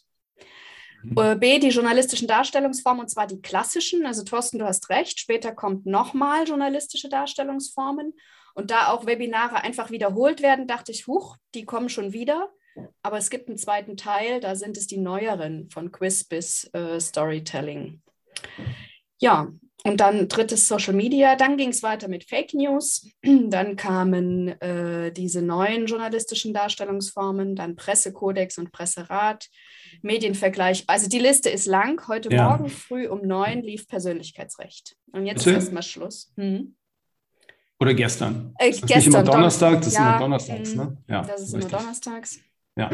Mhm. 1.10 1.18
Äh, 1.18 1.36
B, 1.36 1.58
die 1.58 1.68
journalistischen 1.68 2.28
Darstellungsformen, 2.28 3.02
und 3.02 3.08
zwar 3.08 3.26
die 3.26 3.40
klassischen. 3.40 4.06
Also 4.06 4.24
Thorsten, 4.24 4.58
du 4.58 4.66
hast 4.66 4.90
recht, 4.90 5.20
später 5.20 5.52
kommt 5.52 5.86
nochmal 5.86 6.46
journalistische 6.46 7.08
Darstellungsformen. 7.08 8.14
Und 8.54 8.70
da 8.70 8.88
auch 8.88 9.06
Webinare 9.06 9.62
einfach 9.62 9.90
wiederholt 9.90 10.42
werden, 10.42 10.66
dachte 10.66 10.90
ich, 10.90 11.06
huch, 11.06 11.36
die 11.54 11.66
kommen 11.66 11.88
schon 11.88 12.12
wieder. 12.12 12.50
Aber 13.02 13.18
es 13.18 13.30
gibt 13.30 13.48
einen 13.48 13.58
zweiten 13.58 13.96
Teil, 13.96 14.40
da 14.40 14.54
sind 14.54 14.76
es 14.76 14.86
die 14.86 14.98
neueren 14.98 15.70
von 15.70 15.92
Quiz 15.92 16.24
bis 16.24 16.64
äh, 16.74 17.00
Storytelling. 17.00 18.02
Ja, 19.18 19.50
und 19.84 20.00
dann 20.00 20.28
drittes 20.28 20.66
Social 20.68 20.94
Media, 20.94 21.36
dann 21.36 21.56
ging 21.56 21.68
es 21.68 21.82
weiter 21.82 22.08
mit 22.08 22.24
Fake 22.24 22.54
News, 22.54 23.08
dann 23.22 23.76
kamen 23.76 24.60
äh, 24.60 25.12
diese 25.12 25.42
neuen 25.42 25.86
journalistischen 25.86 26.52
Darstellungsformen, 26.52 27.54
dann 27.54 27.76
Pressekodex 27.76 28.58
und 28.58 28.72
Presserat, 28.72 29.48
Medienvergleich. 30.02 30.84
Also 30.86 31.08
die 31.08 31.18
Liste 31.18 31.48
ist 31.50 31.66
lang. 31.66 32.00
Heute 32.08 32.32
Ja. 32.32 32.48
Morgen 32.50 32.68
früh 32.68 33.06
um 33.08 33.22
neun 33.26 33.62
lief 33.62 33.86
Persönlichkeitsrecht. 33.88 34.96
Und 35.12 35.26
jetzt 35.26 35.44
Bitte? 35.44 35.50
ist 35.56 35.64
erstmal 35.64 35.82
Schluss. 35.82 36.32
Hm. 36.36 36.74
Oder 37.78 37.94
gestern. 37.94 38.54
Äh, 38.58 38.70
Das 38.70 38.78
ist 38.78 38.88
nicht 38.96 39.06
immer 39.08 39.22
Don- 39.22 39.34
Donnerstag, 39.34 39.76
das 39.78 39.88
ist 39.88 39.94
Ja, 39.94 40.10
immer 40.12 40.18
donnerstags, 40.20 40.74
mm, 40.74 40.78
ne? 40.78 40.96
Ja, 41.08 41.22
Das 41.22 41.40
ist 41.42 41.48
immer 41.52 41.62
richtig. 41.64 41.78
donnerstags. 41.78 42.38
Ja, 42.78 42.90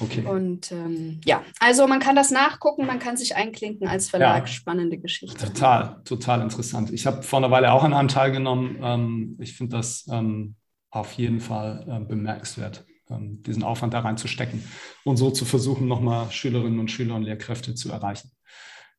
okay. 0.00 0.24
Und 0.24 0.70
ähm, 0.70 1.20
ja, 1.24 1.42
also 1.58 1.86
man 1.88 1.98
kann 1.98 2.14
das 2.14 2.30
nachgucken, 2.30 2.86
man 2.86 3.00
kann 3.00 3.16
sich 3.16 3.34
einklinken 3.34 3.88
als 3.88 4.08
Verlag. 4.08 4.42
Ja. 4.42 4.46
Spannende 4.46 4.98
Geschichte. 4.98 5.46
Total, 5.46 6.00
total 6.04 6.42
interessant. 6.42 6.92
Ich 6.92 7.06
habe 7.06 7.22
vor 7.24 7.40
einer 7.40 7.50
Weile 7.50 7.72
auch 7.72 7.82
an 7.82 7.92
einem 7.92 8.06
teilgenommen. 8.08 8.78
Ähm, 8.82 9.36
ich 9.40 9.56
finde 9.56 9.76
das 9.76 10.06
ähm, 10.12 10.54
auf 10.90 11.12
jeden 11.14 11.40
Fall 11.40 11.84
äh, 11.88 12.04
bemerkenswert, 12.04 12.84
diesen 13.08 13.62
Aufwand 13.62 13.94
da 13.94 14.00
reinzustecken 14.00 14.62
und 15.04 15.16
so 15.16 15.30
zu 15.30 15.44
versuchen, 15.44 15.86
nochmal 15.86 16.30
Schülerinnen 16.30 16.78
und 16.78 16.90
Schüler 16.90 17.14
und 17.14 17.22
Lehrkräfte 17.22 17.74
zu 17.74 17.90
erreichen. 17.90 18.30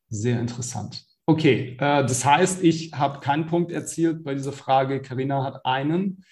Sehr 0.10 0.40
interessant. 0.40 1.06
Okay, 1.26 1.76
äh, 1.80 2.06
das 2.06 2.24
heißt, 2.24 2.64
ich 2.64 2.94
habe 2.94 3.20
keinen 3.20 3.48
Punkt 3.48 3.72
erzielt 3.72 4.24
bei 4.24 4.34
dieser 4.34 4.54
Frage. 4.54 5.02
Karina 5.02 5.44
hat 5.44 5.66
einen. 5.66 6.24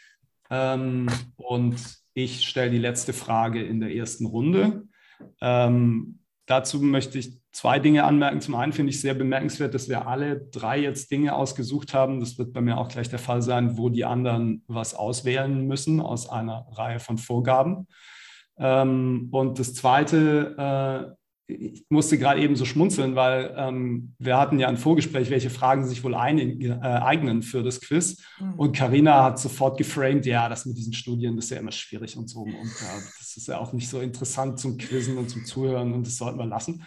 Ähm, 0.49 1.07
und 1.35 1.75
ich 2.13 2.47
stelle 2.47 2.71
die 2.71 2.77
letzte 2.77 3.11
Frage 3.11 3.61
in 3.61 3.81
der 3.81 3.93
ersten 3.93 4.25
Runde. 4.25 4.87
Ähm, 5.41 6.19
dazu 6.45 6.79
möchte 6.81 7.19
ich 7.19 7.41
zwei 7.55 7.79
Dinge 7.79 8.03
anmerken. 8.03 8.41
Zum 8.41 8.53
einen 8.55 8.73
finde 8.73 8.89
ich 8.89 8.99
sehr 8.99 9.13
bemerkenswert, 9.13 9.73
dass 9.73 9.87
wir 9.87 10.07
alle 10.07 10.41
drei 10.51 10.77
jetzt 10.77 11.09
Dinge 11.09 11.33
ausgesucht 11.33 11.93
haben. 11.93 12.19
Das 12.19 12.37
wird 12.37 12.51
bei 12.51 12.59
mir 12.59 12.77
auch 12.77 12.89
gleich 12.89 13.07
der 13.07 13.17
Fall 13.17 13.41
sein, 13.41 13.77
wo 13.77 13.87
die 13.87 14.03
anderen 14.03 14.63
was 14.67 14.93
auswählen 14.93 15.65
müssen 15.65 16.01
aus 16.01 16.29
einer 16.29 16.67
Reihe 16.73 16.99
von 16.99 17.17
Vorgaben. 17.17 17.87
Ähm, 18.57 19.29
und 19.31 19.57
das 19.57 19.73
zweite, 19.73 21.15
äh, 21.47 21.53
ich 21.53 21.85
musste 21.87 22.17
gerade 22.17 22.41
eben 22.41 22.57
so 22.57 22.65
schmunzeln, 22.65 23.15
weil 23.15 23.53
ähm, 23.55 24.15
wir 24.19 24.37
hatten 24.37 24.59
ja 24.59 24.67
ein 24.67 24.75
Vorgespräch, 24.75 25.29
welche 25.29 25.49
Fragen 25.49 25.87
sich 25.87 26.03
wohl 26.03 26.15
einig, 26.15 26.61
äh, 26.61 26.73
eignen 26.73 27.41
für 27.41 27.63
das 27.63 27.79
Quiz. 27.79 28.21
Hm. 28.37 28.55
Und 28.55 28.75
Karina 28.75 29.23
hat 29.23 29.39
sofort 29.39 29.77
geframed, 29.77 30.25
ja, 30.25 30.49
das 30.49 30.65
mit 30.65 30.75
diesen 30.75 30.91
Studien, 30.91 31.37
das 31.37 31.45
ist 31.45 31.51
ja 31.51 31.59
immer 31.59 31.71
schwierig 31.71 32.17
und 32.17 32.29
so. 32.29 32.41
Und 32.41 32.53
ja, 32.53 32.95
das 33.17 33.37
ist 33.37 33.47
ja 33.47 33.59
auch 33.59 33.71
nicht 33.71 33.87
so 33.87 34.01
interessant 34.01 34.59
zum 34.59 34.77
Quizzen 34.77 35.17
und 35.17 35.29
zum 35.29 35.45
Zuhören 35.45 35.93
und 35.93 36.05
das 36.05 36.17
sollten 36.17 36.37
wir 36.37 36.47
lassen. 36.47 36.83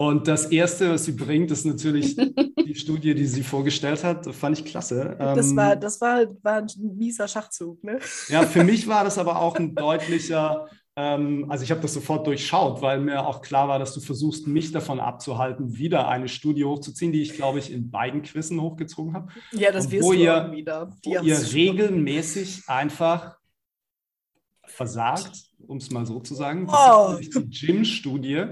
Und 0.00 0.26
das 0.28 0.46
Erste, 0.46 0.88
was 0.92 1.04
sie 1.04 1.12
bringt, 1.12 1.50
ist 1.50 1.66
natürlich 1.66 2.16
die 2.66 2.74
Studie, 2.74 3.14
die 3.14 3.26
sie 3.26 3.42
vorgestellt 3.42 4.02
hat. 4.02 4.24
Das 4.24 4.34
fand 4.34 4.58
ich 4.58 4.64
klasse. 4.64 5.14
Das 5.18 5.50
Ähm, 5.50 5.56
war, 5.56 5.76
das 5.76 6.00
war, 6.00 6.24
war 6.42 6.54
ein 6.62 6.66
mieser 6.96 7.28
Schachzug, 7.28 7.84
ne? 7.84 7.98
ja, 8.28 8.42
für 8.44 8.64
mich 8.64 8.88
war 8.88 9.04
das 9.04 9.18
aber 9.18 9.38
auch 9.42 9.56
ein 9.56 9.74
deutlicher, 9.86 10.68
ähm, 10.96 11.44
also 11.50 11.64
ich 11.64 11.70
habe 11.70 11.82
das 11.82 11.92
sofort 11.92 12.26
durchschaut, 12.26 12.80
weil 12.80 12.98
mir 13.00 13.26
auch 13.26 13.42
klar 13.42 13.68
war, 13.68 13.78
dass 13.78 13.92
du 13.92 14.00
versuchst, 14.00 14.46
mich 14.46 14.72
davon 14.72 15.00
abzuhalten, 15.00 15.76
wieder 15.76 16.08
eine 16.08 16.28
Studie 16.28 16.64
hochzuziehen, 16.64 17.12
die 17.12 17.20
ich, 17.20 17.34
glaube 17.34 17.58
ich, 17.58 17.70
in 17.70 17.90
beiden 17.90 18.22
Quizzen 18.22 18.58
hochgezogen 18.58 19.12
habe. 19.12 19.28
Ja, 19.52 19.70
das 19.70 19.90
wirst 19.90 20.02
wo 20.08 20.12
du 20.14 20.18
ihr- 20.18 20.50
wieder. 20.50 20.88
wo 20.88 20.94
Die 21.04 21.10
ihr 21.10 21.18
haben's- 21.36 21.52
regelmäßig 21.52 22.62
einfach 22.68 23.36
versagt, 24.64 25.32
um 25.66 25.76
es 25.76 25.90
mal 25.90 26.06
so 26.06 26.20
zu 26.20 26.34
sagen. 26.34 26.66
Das 26.66 26.74
Oh. 26.90 27.16
ist 27.20 27.34
die 27.34 27.66
Gym-Studie. 27.66 28.46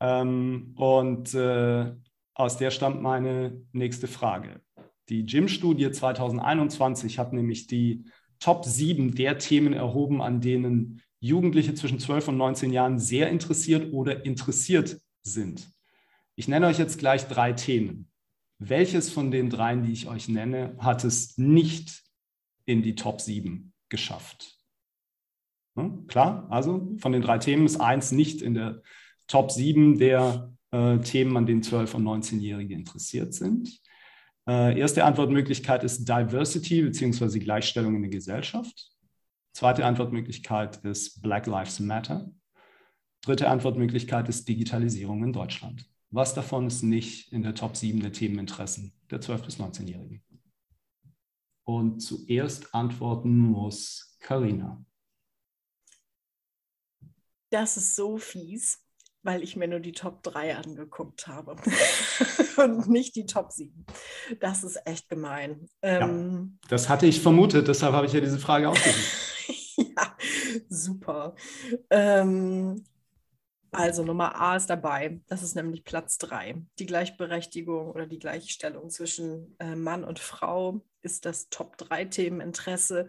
Ähm, 0.00 0.72
und 0.76 1.34
äh, 1.34 1.92
aus 2.34 2.56
der 2.56 2.70
stammt 2.70 3.02
meine 3.02 3.60
nächste 3.72 4.08
Frage. 4.08 4.60
Die 5.08 5.26
Gym-Studie 5.26 5.90
2021 5.90 7.18
hat 7.18 7.32
nämlich 7.32 7.66
die 7.66 8.04
Top 8.38 8.64
7 8.64 9.14
der 9.14 9.38
Themen 9.38 9.72
erhoben, 9.72 10.22
an 10.22 10.40
denen 10.40 11.02
Jugendliche 11.20 11.74
zwischen 11.74 11.98
12 11.98 12.28
und 12.28 12.38
19 12.38 12.72
Jahren 12.72 12.98
sehr 12.98 13.28
interessiert 13.28 13.92
oder 13.92 14.24
interessiert 14.24 15.00
sind. 15.22 15.68
Ich 16.34 16.48
nenne 16.48 16.66
euch 16.68 16.78
jetzt 16.78 16.98
gleich 16.98 17.26
drei 17.28 17.52
Themen. 17.52 18.08
Welches 18.58 19.10
von 19.10 19.30
den 19.30 19.50
dreien, 19.50 19.82
die 19.82 19.92
ich 19.92 20.08
euch 20.08 20.28
nenne, 20.28 20.76
hat 20.78 21.04
es 21.04 21.36
nicht 21.36 22.02
in 22.64 22.82
die 22.82 22.94
Top 22.94 23.20
7 23.20 23.74
geschafft? 23.90 24.58
Hm, 25.76 26.06
Klar, 26.06 26.46
also 26.50 26.96
von 26.98 27.12
den 27.12 27.22
drei 27.22 27.38
Themen 27.38 27.66
ist 27.66 27.80
eins 27.80 28.12
nicht 28.12 28.40
in 28.40 28.54
der 28.54 28.82
Top 29.30 29.52
7 29.52 29.96
der 29.96 30.52
äh, 30.72 30.98
Themen, 30.98 31.36
an 31.36 31.46
denen 31.46 31.62
12- 31.62 31.94
und 31.94 32.04
19-Jährige 32.04 32.74
interessiert 32.74 33.32
sind. 33.32 33.80
Äh, 34.48 34.76
erste 34.76 35.04
Antwortmöglichkeit 35.04 35.84
ist 35.84 36.08
Diversity 36.08 36.82
bzw. 36.82 37.38
Gleichstellung 37.38 37.94
in 37.94 38.02
der 38.02 38.10
Gesellschaft. 38.10 38.90
Zweite 39.52 39.86
Antwortmöglichkeit 39.86 40.78
ist 40.78 41.22
Black 41.22 41.46
Lives 41.46 41.78
Matter. 41.78 42.32
Dritte 43.22 43.48
Antwortmöglichkeit 43.48 44.28
ist 44.28 44.48
Digitalisierung 44.48 45.22
in 45.22 45.32
Deutschland. 45.32 45.88
Was 46.10 46.34
davon 46.34 46.66
ist 46.66 46.82
nicht 46.82 47.32
in 47.32 47.44
der 47.44 47.54
Top 47.54 47.76
7 47.76 48.00
der 48.00 48.12
Themeninteressen 48.12 48.92
der 49.12 49.20
12- 49.20 49.44
bis 49.44 49.60
19-Jährigen? 49.60 50.24
Und 51.62 52.00
zuerst 52.00 52.74
antworten 52.74 53.38
muss 53.38 54.16
Karina. 54.18 54.84
Das 57.50 57.76
ist 57.76 57.94
so 57.94 58.16
fies, 58.16 58.84
weil 59.22 59.42
ich 59.42 59.56
mir 59.56 59.68
nur 59.68 59.80
die 59.80 59.92
Top 59.92 60.22
3 60.22 60.56
angeguckt 60.56 61.26
habe 61.26 61.56
und 62.56 62.88
nicht 62.88 63.16
die 63.16 63.26
Top 63.26 63.52
7. 63.52 63.84
Das 64.40 64.64
ist 64.64 64.80
echt 64.86 65.08
gemein. 65.08 65.68
Ähm, 65.82 66.58
Das 66.68 66.88
hatte 66.88 67.06
ich 67.06 67.20
vermutet, 67.20 67.68
deshalb 67.68 67.92
habe 67.92 68.06
ich 68.06 68.12
ja 68.12 68.20
diese 68.20 68.38
Frage 68.38 68.68
ausgesucht. 68.68 69.76
ja, 69.76 70.16
super. 70.68 71.34
Ähm, 71.90 72.84
also 73.72 74.04
Nummer 74.04 74.40
A 74.40 74.56
ist 74.56 74.68
dabei. 74.68 75.20
Das 75.28 75.42
ist 75.42 75.54
nämlich 75.54 75.84
Platz 75.84 76.18
3. 76.18 76.62
Die 76.78 76.86
Gleichberechtigung 76.86 77.90
oder 77.90 78.06
die 78.06 78.18
Gleichstellung 78.18 78.90
zwischen 78.90 79.56
äh, 79.58 79.76
Mann 79.76 80.02
und 80.02 80.18
Frau 80.18 80.82
ist 81.02 81.24
das 81.24 81.48
Top 81.50 81.76
3 81.76 82.06
Themeninteresse 82.06 83.08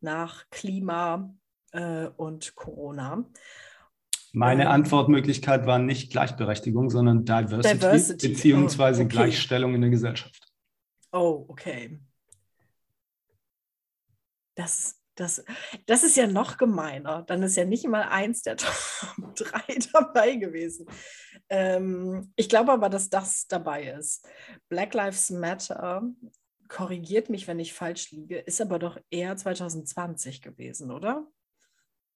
nach 0.00 0.50
Klima 0.50 1.34
äh, 1.72 2.08
und 2.16 2.54
Corona. 2.56 3.24
Meine 4.32 4.62
Ähm, 4.62 4.68
Antwortmöglichkeit 4.68 5.66
war 5.66 5.78
nicht 5.78 6.10
Gleichberechtigung, 6.10 6.88
sondern 6.88 7.24
Diversity, 7.24 7.74
Diversity, 7.74 8.28
beziehungsweise 8.28 9.02
oh, 9.02 9.04
okay. 9.04 9.14
Gleichstellung 9.14 9.74
in 9.74 9.82
der 9.82 9.90
Gesellschaft. 9.90 10.52
Oh, 11.12 11.44
okay. 11.48 12.00
Das, 14.54 14.98
das, 15.14 15.44
das 15.86 16.02
ist 16.02 16.16
ja 16.16 16.26
noch 16.26 16.56
gemeiner. 16.56 17.22
Dann 17.22 17.42
ist 17.42 17.56
ja 17.56 17.66
nicht 17.66 17.86
mal 17.86 18.02
eins 18.02 18.42
der 18.42 18.56
Top 18.56 19.34
3 19.34 19.78
dabei 19.92 20.36
gewesen. 20.36 20.86
Ähm, 21.50 22.32
ich 22.34 22.48
glaube 22.48 22.72
aber, 22.72 22.88
dass 22.88 23.10
das 23.10 23.46
dabei 23.46 23.92
ist. 23.92 24.26
Black 24.70 24.94
Lives 24.94 25.28
Matter, 25.28 26.02
korrigiert 26.68 27.28
mich, 27.28 27.46
wenn 27.46 27.60
ich 27.60 27.74
falsch 27.74 28.10
liege, 28.12 28.38
ist 28.38 28.62
aber 28.62 28.78
doch 28.78 28.98
eher 29.10 29.36
2020 29.36 30.40
gewesen, 30.40 30.90
oder? 30.90 31.26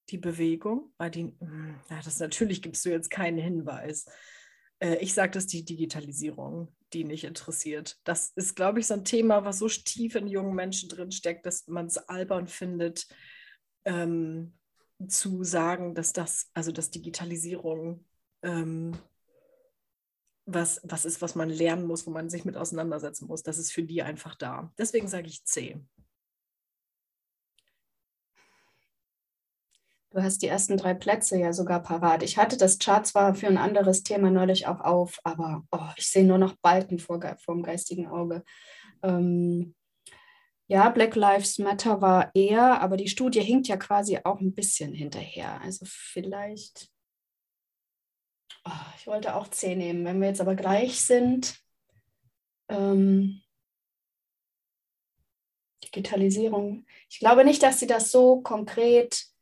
Die 0.09 0.19
Bewegung, 0.19 0.93
bei 0.97 1.11
den, 1.11 1.37
hm, 1.41 1.81
ja, 1.91 2.01
das 2.05 2.19
natürlich 2.19 2.63
gibst 2.63 2.85
du 2.85 2.91
jetzt 2.91 3.11
keinen 3.11 3.39
Hinweis. 3.39 4.07
Äh, 4.79 4.97
ich 4.97 5.15
sage, 5.15 5.33
das 5.33 5.45
ist 5.45 5.53
die 5.53 5.65
Digitalisierung, 5.65 6.75
die 6.93 7.05
nicht 7.05 7.25
interessiert. 7.25 7.99
Das 8.05 8.33
ist, 8.37 8.55
glaube 8.55 8.81
ich, 8.81 8.87
so 8.87 8.95
ein 8.95 9.05
Thema, 9.05 9.45
was 9.45 9.59
so 9.59 9.69
tief 9.69 10.15
in 10.15 10.29
jungen 10.29 10.55
Menschen 10.55 10.89
drin 10.89 11.11
steckt, 11.11 11.47
dass 11.47 11.67
man 11.67 11.87
es 11.87 11.99
albern 11.99 12.47
findet, 12.47 13.07
ähm, 13.85 14.55
zu 15.09 15.45
sagen, 15.45 15.95
dass 15.95 16.13
das, 16.13 16.51
also 16.55 16.73
dass 16.73 16.91
Digitalisierung 16.91 18.05
ähm, 18.43 18.97
was, 20.47 20.81
was 20.85 21.05
ist, 21.05 21.21
was 21.21 21.35
man 21.35 21.51
lernen 21.51 21.87
muss, 21.87 22.07
wo 22.07 22.11
man 22.11 22.31
sich 22.31 22.45
mit 22.45 22.57
auseinandersetzen 22.57 23.27
muss. 23.27 23.43
Das 23.43 23.59
ist 23.59 23.73
für 23.73 23.83
die 23.83 24.03
einfach 24.03 24.37
da. 24.37 24.73
Deswegen 24.79 25.09
sage 25.09 25.27
ich 25.27 25.45
C. 25.45 25.81
Du 30.11 30.23
hast 30.23 30.41
die 30.41 30.47
ersten 30.47 30.77
drei 30.77 30.95
Plätze 30.95 31.39
ja 31.39 31.53
sogar 31.53 31.83
parat. 31.83 32.23
Ich 32.23 32.39
hatte 32.39 32.57
das 32.57 32.79
Chart 32.79 33.07
zwar 33.07 33.35
für 33.35 33.49
ein 33.49 33.59
anderes 33.59 34.03
Thema 34.03 34.31
neulich 34.31 34.67
auch 34.67 34.81
auf, 34.81 35.19
aber 35.25 35.65
oh, 35.73 35.89
ich 35.97 36.09
sehe 36.09 36.25
nur 36.25 36.39
noch 36.39 36.55
Balken 36.57 36.99
vor, 36.99 37.21
vor 37.39 37.63
geistigen 37.63 38.07
Auge. 38.07 38.45
Ähm, 39.03 39.75
ja, 40.69 40.89
Black 40.91 41.15
Lives 41.15 41.59
Matter 41.59 42.01
war 42.01 42.31
eher, 42.35 42.81
aber 42.81 42.97
die 42.97 43.09
Studie 43.09 43.41
hinkt 43.41 43.69
ja 43.69 43.77
quasi 43.77 44.19
auch 44.25 44.41
ein 44.41 44.55
bisschen 44.55 44.93
hinterher. 44.93 45.61
Also 45.61 45.85
vielleicht, 45.87 46.89
oh, 48.65 48.71
ich 48.99 49.07
wollte 49.07 49.37
auch 49.37 49.49
C 49.49 49.77
nehmen. 49.77 50.05
Wenn 50.05 50.21
wir 50.21 50.29
jetzt 50.29 50.41
aber 50.41 50.57
gleich 50.57 51.01
sind, 51.01 51.57
ähm, 52.69 53.43
Digitalisierung, 55.85 56.85
ich 57.09 57.21
glaube 57.21 57.45
nicht, 57.45 57.63
dass 57.63 57.79
sie 57.79 57.87
das 57.87 58.11
so 58.11 58.41
konkret 58.41 59.36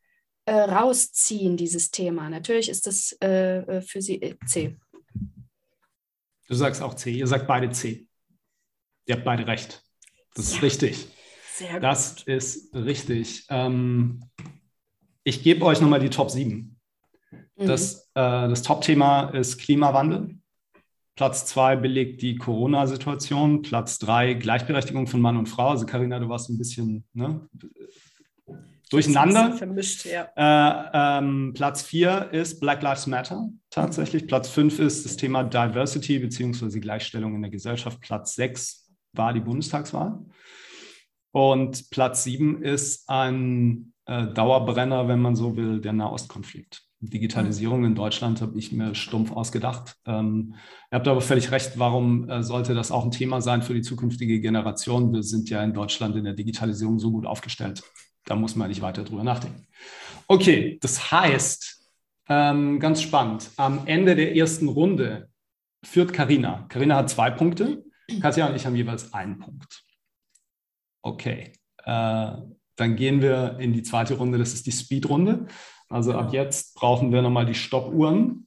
äh, 0.47 0.55
rausziehen, 0.55 1.57
dieses 1.57 1.91
Thema. 1.91 2.29
Natürlich 2.29 2.69
ist 2.69 2.87
das 2.87 3.17
äh, 3.23 3.59
äh 3.59 3.81
für 3.81 4.03
Sie 4.03 4.21
äh, 4.21 4.37
C. 4.47 4.77
Du 6.49 6.55
sagst 6.55 6.83
auch 6.83 6.95
C, 6.95 7.13
ihr 7.13 7.27
sagt 7.27 7.47
beide 7.47 7.71
C. 7.71 8.07
Ihr 9.07 9.17
habt 9.17 9.25
beide 9.25 9.47
recht. 9.47 9.83
Das 10.35 10.47
ist 10.47 10.57
ja. 10.57 10.61
richtig. 10.61 11.09
Sehr 11.55 11.81
das 11.81 12.17
gut. 12.17 12.29
ist 12.29 12.75
richtig. 12.75 13.47
Ähm, 13.49 14.25
ich 15.23 15.43
gebe 15.43 15.65
euch 15.65 15.81
nochmal 15.81 16.01
die 16.01 16.11
Top 16.11 16.31
7. 16.31 16.77
Mhm. 17.57 17.67
Das, 17.67 18.11
äh, 18.15 18.49
das 18.49 18.63
Top-Thema 18.63 19.31
ist 19.31 19.59
Klimawandel. 19.59 20.37
Platz 21.17 21.47
2 21.47 21.77
belegt 21.77 22.23
die 22.23 22.37
Corona-Situation. 22.37 23.63
Platz 23.63 23.99
3 24.01 24.35
Gleichberechtigung 24.35 25.07
von 25.07 25.21
Mann 25.21 25.37
und 25.37 25.49
Frau. 25.49 25.71
Also 25.71 25.87
Karina, 25.87 26.19
du 26.19 26.29
warst 26.29 26.51
ein 26.51 26.59
bisschen 26.59 27.05
ne, 27.13 27.49
durcheinander. 28.95 29.53
Vermischt, 29.53 30.07
ja. 30.07 30.29
Äh, 30.37 31.19
ähm, 31.19 31.53
Platz 31.55 31.83
4 31.83 32.31
ist 32.33 32.61
Black 32.61 32.83
Lives 32.83 33.07
Matter 33.07 33.49
tatsächlich. 33.71 34.27
Platz 34.27 34.49
5 34.49 34.79
ist 34.79 35.05
das 35.05 35.17
Thema 35.17 35.45
Diversity 35.45 36.19
bzw. 36.19 36.81
Gleichstellung 36.81 37.35
in 37.35 37.43
der 37.43 37.51
Gesellschaft. 37.51 38.01
Platz 38.01 38.35
6 38.35 38.91
war 39.13 39.33
die 39.33 39.41
Bundestagswahl. 39.41 40.19
Und 41.33 41.91
Platz 41.91 42.25
7 42.25 42.63
ist 42.63 43.09
ein 43.09 43.93
äh, 44.07 44.29
Dauerbrenner, 44.29 45.09
wenn 45.09 45.21
man 45.21 45.35
so 45.35 45.57
will, 45.57 45.81
der 45.81 45.93
Nahostkonflikt. 45.93 46.83
Digitalisierung 47.01 47.85
in 47.85 47.95
Deutschland 47.95 48.41
habe 48.41 48.59
ich 48.59 48.73
mir 48.73 48.95
stumpf 48.95 49.33
ausgedacht. 49.33 49.97
Ähm, 50.07 50.55
ihr 50.91 50.97
habt 50.97 51.09
aber 51.09 51.21
völlig 51.21 51.51
recht, 51.51 51.79
warum 51.79 52.29
äh, 52.29 52.43
sollte 52.43 52.75
das 52.75 52.91
auch 52.91 53.05
ein 53.05 53.11
Thema 53.11 53.41
sein 53.41 53.63
für 53.63 53.75
die 53.75 53.83
zukünftige 53.83 54.41
Generation? 54.41 55.13
Wir 55.13 55.23
sind 55.23 55.51
ja 55.51 55.63
in 55.63 55.75
Deutschland 55.75 56.17
in 56.17 56.25
der 56.25 56.35
Digitalisierung 56.35 56.99
so 56.99 57.11
gut 57.11 57.27
aufgestellt. 57.27 57.83
Da 58.25 58.37
muss 58.37 58.57
man 58.57 58.69
nicht 58.69 58.83
weiter 58.83 59.05
drüber 59.05 59.25
nachdenken. 59.25 59.67
Okay, 60.27 60.79
das 60.81 61.11
heißt, 61.11 61.91
ähm, 62.29 62.81
ganz 62.81 63.03
spannend, 63.03 63.51
am 63.57 63.87
Ende 63.87 64.17
der 64.17 64.35
ersten 64.35 64.69
Runde 64.69 65.29
führt 65.85 66.13
Karina. 66.13 66.67
Karina 66.69 66.97
hat 66.97 67.11
zwei 67.11 67.31
Punkte, 67.31 67.85
Katja 68.21 68.47
und 68.47 68.57
ich 68.57 68.65
haben 68.65 68.77
jeweils 68.77 69.13
einen 69.13 69.39
Punkt. 69.39 69.83
Okay, 71.03 71.53
äh, 71.85 72.33
dann 72.77 72.97
gehen 72.97 73.21
wir 73.21 73.59
in 73.59 73.73
die 73.73 73.83
zweite 73.83 74.15
Runde, 74.15 74.39
das 74.39 74.55
ist 74.55 74.67
die 74.67 74.73
Speed-Runde. 74.73 75.47
Also 75.89 76.15
ab 76.15 76.33
jetzt 76.33 76.75
brauchen 76.75 77.13
wir 77.13 77.23
nochmal 77.23 77.47
die 77.47 77.55
Stoppuhren. 77.55 78.47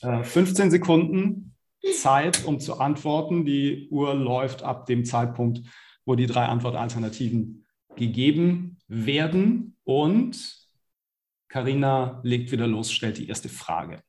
Äh, 0.00 0.24
15 0.24 0.70
Sekunden 0.70 1.54
Zeit, 2.00 2.44
um 2.44 2.58
zu 2.58 2.80
antworten. 2.80 3.44
Die 3.44 3.88
Uhr 3.90 4.14
läuft 4.14 4.62
ab 4.62 4.86
dem 4.86 5.04
Zeitpunkt, 5.04 5.62
wo 6.04 6.14
die 6.14 6.26
drei 6.26 6.46
Antwortalternativen 6.46 7.66
gegeben 8.00 8.78
werden. 8.88 9.76
Und 9.84 10.68
Karina 11.48 12.20
legt 12.24 12.50
wieder 12.50 12.66
los, 12.66 12.90
stellt 12.90 13.18
die 13.18 13.28
erste 13.28 13.48
Frage. 13.48 14.02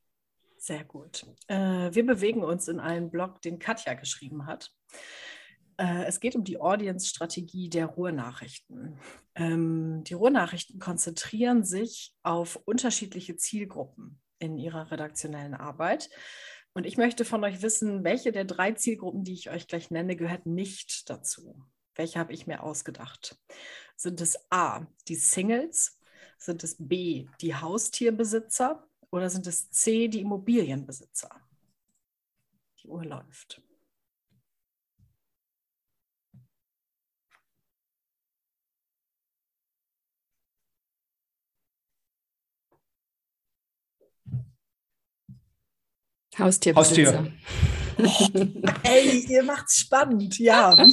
Sehr 0.57 0.83
gut. 0.83 1.25
Äh, 1.47 1.93
wir 1.93 2.05
bewegen 2.05 2.43
uns 2.43 2.67
in 2.67 2.79
einen 2.79 3.11
Blog, 3.11 3.41
den 3.41 3.59
Katja 3.59 3.93
geschrieben 3.93 4.45
hat. 4.45 4.71
Äh, 5.77 6.05
es 6.05 6.19
geht 6.19 6.35
um 6.35 6.43
die 6.43 6.59
Audience-Strategie 6.59 7.69
der 7.69 7.87
Ruhrnachrichten. 7.87 8.99
Ähm, 9.35 10.03
die 10.03 10.13
Ruhrnachrichten 10.13 10.79
konzentrieren 10.79 11.63
sich 11.63 12.13
auf 12.23 12.57
unterschiedliche 12.65 13.35
Zielgruppen 13.35 14.21
in 14.39 14.57
ihrer 14.57 14.91
redaktionellen 14.91 15.55
Arbeit. 15.55 16.09
Und 16.73 16.85
ich 16.85 16.97
möchte 16.97 17.25
von 17.25 17.43
euch 17.43 17.61
wissen, 17.61 18.03
welche 18.03 18.31
der 18.31 18.45
drei 18.45 18.71
Zielgruppen, 18.71 19.23
die 19.23 19.33
ich 19.33 19.49
euch 19.49 19.67
gleich 19.67 19.91
nenne, 19.91 20.15
gehört 20.15 20.45
nicht 20.45 21.09
dazu. 21.09 21.65
Welche 21.95 22.19
habe 22.19 22.33
ich 22.33 22.47
mir 22.47 22.63
ausgedacht? 22.63 23.37
Sind 23.95 24.21
es 24.21 24.37
A, 24.51 24.85
die 25.07 25.15
Singles? 25.15 25.99
Sind 26.37 26.63
es 26.63 26.75
B, 26.79 27.27
die 27.41 27.55
Haustierbesitzer? 27.55 28.87
Oder 29.11 29.29
sind 29.29 29.45
es 29.45 29.69
C, 29.71 30.07
die 30.07 30.21
Immobilienbesitzer? 30.21 31.29
Die 32.81 32.87
Uhr 32.87 33.05
läuft. 33.05 33.61
Haustierbesitzer. 46.37 47.19
Haustier. 47.19 47.80
Oh, 48.03 48.27
ey, 48.83 49.25
ihr 49.27 49.43
macht's 49.43 49.79
spannend, 49.79 50.39
ja. 50.39 50.75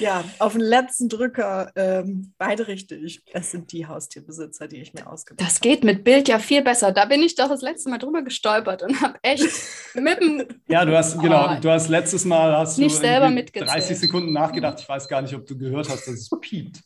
ja, 0.00 0.24
auf 0.38 0.52
den 0.52 0.62
letzten 0.62 1.08
Drücker 1.08 1.72
ähm, 1.76 2.32
beide 2.38 2.68
richtig. 2.68 3.22
Es 3.32 3.50
sind 3.50 3.72
die 3.72 3.86
Haustierbesitzer, 3.86 4.68
die 4.68 4.80
ich 4.80 4.94
mir 4.94 5.06
ausgedacht 5.06 5.40
habe. 5.40 5.50
Das 5.50 5.60
geht 5.60 5.84
mit 5.84 6.04
Bild 6.04 6.28
ja 6.28 6.38
viel 6.38 6.62
besser. 6.62 6.92
Da 6.92 7.04
bin 7.04 7.22
ich 7.22 7.34
doch 7.34 7.48
das 7.48 7.62
letzte 7.62 7.90
Mal 7.90 7.98
drüber 7.98 8.22
gestolpert 8.22 8.82
und 8.82 9.00
habe 9.00 9.18
echt 9.22 9.48
mit 9.94 10.20
dem. 10.20 10.44
Ja, 10.68 10.84
du 10.84 10.96
hast, 10.96 11.20
genau, 11.20 11.56
oh, 11.56 11.60
du 11.60 11.70
hast 11.70 11.88
letztes 11.88 12.24
Mal 12.24 12.56
hast 12.56 12.78
nicht 12.78 12.96
selber 12.96 13.30
mitgezählt. 13.30 13.70
30 13.70 13.98
Sekunden 13.98 14.32
nachgedacht. 14.32 14.80
Ich 14.80 14.88
weiß 14.88 15.08
gar 15.08 15.22
nicht, 15.22 15.34
ob 15.34 15.46
du 15.46 15.56
gehört 15.56 15.88
hast, 15.88 16.06
dass 16.06 16.14
es 16.14 16.30
piept. 16.40 16.82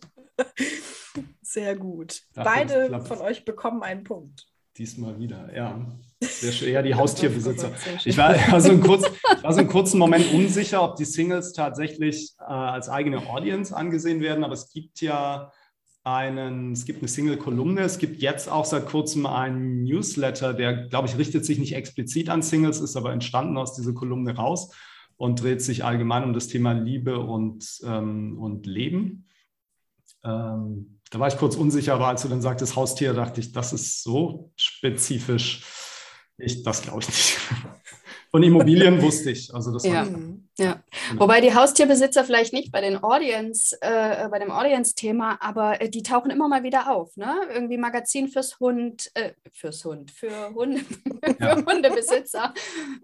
Sehr 1.43 1.77
gut. 1.77 2.23
Dachte, 2.33 2.51
beide 2.51 3.01
von 3.05 3.19
euch 3.19 3.45
bekommen 3.45 3.83
einen 3.83 4.05
Punkt. 4.05 4.47
Diesmal 4.77 5.19
wieder, 5.19 5.55
ja. 5.55 5.87
Ja, 6.63 6.83
die 6.83 6.95
Haustierbesitzer. 6.95 7.73
Ich 8.05 8.17
war, 8.17 8.35
war, 8.51 8.61
so 8.61 8.71
einen 8.71 8.81
kurz, 8.81 9.05
war 9.43 9.53
so 9.53 9.61
einen 9.61 9.69
kurzen 9.69 9.99
Moment 9.99 10.33
unsicher, 10.33 10.83
ob 10.83 10.97
die 10.97 11.05
Singles 11.05 11.53
tatsächlich 11.53 12.35
äh, 12.41 12.45
als 12.45 12.89
eigene 12.89 13.27
Audience 13.27 13.75
angesehen 13.77 14.21
werden, 14.21 14.45
aber 14.45 14.55
es 14.55 14.71
gibt 14.71 15.01
ja 15.01 15.53
einen, 16.05 16.73
es 16.73 16.85
gibt 16.85 17.01
eine 17.01 17.09
Single-Kolumne, 17.09 17.83
es 17.83 17.99
gibt 17.99 18.21
jetzt 18.21 18.49
auch 18.51 18.65
seit 18.65 18.87
kurzem 18.87 19.27
einen 19.27 19.85
Newsletter, 19.85 20.53
der, 20.53 20.89
glaube 20.89 21.09
ich, 21.09 21.17
richtet 21.17 21.45
sich 21.45 21.59
nicht 21.59 21.75
explizit 21.75 22.29
an 22.29 22.43
Singles, 22.43 22.81
ist 22.81 22.97
aber 22.97 23.13
entstanden 23.13 23.57
aus 23.57 23.75
dieser 23.75 23.93
Kolumne 23.93 24.35
raus 24.35 24.75
und 25.17 25.43
dreht 25.43 25.63
sich 25.63 25.85
allgemein 25.85 26.25
um 26.25 26.33
das 26.33 26.49
Thema 26.49 26.73
Liebe 26.73 27.19
und, 27.19 27.81
ähm, 27.85 28.37
und 28.39 28.67
Leben. 28.67 29.29
Ähm, 30.25 30.99
da 31.11 31.21
war 31.21 31.29
ich 31.29 31.37
kurz 31.37 31.57
unsicher, 31.57 31.95
aber 31.95 32.09
als 32.09 32.23
du 32.23 32.29
dann 32.29 32.41
sagtest 32.41 32.75
Haustier, 32.75 33.13
dachte 33.13 33.41
ich, 33.41 33.53
das 33.53 33.73
ist 33.73 34.03
so 34.03 34.51
spezifisch. 34.57 35.63
Ich, 36.43 36.63
das 36.63 36.83
glaube 36.83 37.01
ich 37.01 37.09
nicht. 37.09 37.39
Von 38.33 38.43
Immobilien 38.43 39.03
wusste 39.03 39.31
ich. 39.31 39.55
Also 39.55 39.73
das 39.73 39.85
ja. 39.85 40.07
ja. 40.57 40.83
Genau. 41.11 41.21
Wobei 41.21 41.43
die 41.43 41.55
Haustierbesitzer 41.55 42.25
vielleicht 42.25 42.55
nicht 42.55 42.73
bei 42.73 42.81
den 42.81 43.03
Audience, 43.03 43.77
äh, 43.83 44.27
bei 44.31 44.39
dem 44.39 44.51
Audience-Thema, 44.51 45.37
aber 45.43 45.83
äh, 45.83 45.91
die 45.91 46.03
tauchen 46.03 46.31
immer 46.31 46.49
mal 46.49 46.63
wieder 46.63 46.91
auf. 46.91 47.15
Ne? 47.19 47.31
Irgendwie 47.53 47.77
Magazin 47.77 48.29
fürs 48.29 48.59
Hund, 48.59 49.11
äh, 49.13 49.33
fürs 49.53 49.85
Hund, 49.85 50.11
für 50.11 50.55
Hunde, 50.55 50.81
ja. 51.41 51.57
für 51.57 51.67
Hundebesitzer. 51.67 52.55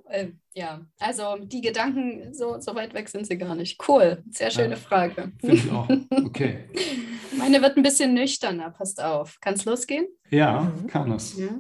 Äh, 0.09 0.29
ja, 0.55 0.81
also 0.99 1.37
die 1.43 1.61
Gedanken, 1.61 2.33
so, 2.33 2.59
so 2.59 2.75
weit 2.75 2.95
weg 2.95 3.11
sind 3.11 3.27
sie 3.27 3.37
gar 3.37 3.55
nicht. 3.55 3.79
Cool, 3.87 4.23
sehr 4.31 4.51
schöne 4.51 4.71
ja. 4.71 4.77
Frage. 4.77 5.33
Finde 5.41 5.57
ich 5.57 5.71
auch. 5.71 5.89
Okay. 6.25 6.71
Meine 7.37 7.61
wird 7.61 7.77
ein 7.77 7.83
bisschen 7.83 8.15
nüchterner, 8.15 8.71
passt 8.71 9.03
auf. 9.03 9.39
Kann 9.43 9.55
es 9.55 9.67
losgehen? 9.67 10.07
Ja, 10.31 10.73
kann 10.89 11.13
es. 11.13 11.37
Ja. 11.37 11.51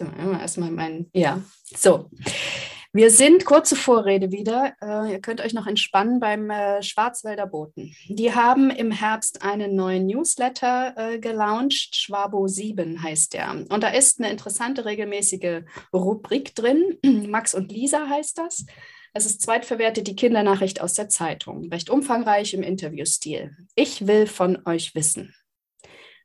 Erstmal 0.00 0.70
mein, 0.70 1.10
ja, 1.12 1.42
so. 1.64 2.10
Wir 2.94 3.10
sind, 3.10 3.44
kurze 3.44 3.76
Vorrede 3.76 4.32
wieder, 4.32 4.72
äh, 4.80 5.12
ihr 5.12 5.20
könnt 5.20 5.42
euch 5.42 5.52
noch 5.52 5.66
entspannen 5.66 6.20
beim 6.20 6.48
äh, 6.48 6.82
Schwarzwälder 6.82 7.46
Boten. 7.46 7.94
Die 8.08 8.34
haben 8.34 8.70
im 8.70 8.90
Herbst 8.90 9.42
einen 9.42 9.76
neuen 9.76 10.06
Newsletter 10.06 10.94
äh, 10.96 11.18
gelauncht, 11.18 11.94
Schwabo 11.94 12.48
7 12.48 13.02
heißt 13.02 13.34
der. 13.34 13.50
Und 13.68 13.82
da 13.82 13.88
ist 13.88 14.20
eine 14.20 14.30
interessante 14.30 14.86
regelmäßige 14.86 15.64
Rubrik 15.92 16.54
drin, 16.54 16.98
Max 17.28 17.54
und 17.54 17.70
Lisa 17.70 18.08
heißt 18.08 18.38
das. 18.38 18.64
Es 19.12 19.26
ist 19.26 19.42
zweitverwertet 19.42 20.06
die 20.06 20.16
Kindernachricht 20.16 20.80
aus 20.80 20.94
der 20.94 21.10
Zeitung, 21.10 21.70
recht 21.70 21.90
umfangreich 21.90 22.54
im 22.54 22.62
Interviewstil. 22.62 23.54
Ich 23.74 24.06
will 24.06 24.26
von 24.26 24.62
euch 24.64 24.94
wissen. 24.94 25.34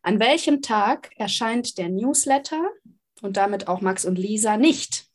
An 0.01 0.19
welchem 0.19 0.61
Tag 0.61 1.11
erscheint 1.17 1.77
der 1.77 1.89
Newsletter 1.89 2.69
und 3.23 3.37
damit 3.37 3.67
auch 3.67 3.81
Max 3.81 4.03
und 4.05 4.17
Lisa 4.17 4.57
nicht. 4.57 5.09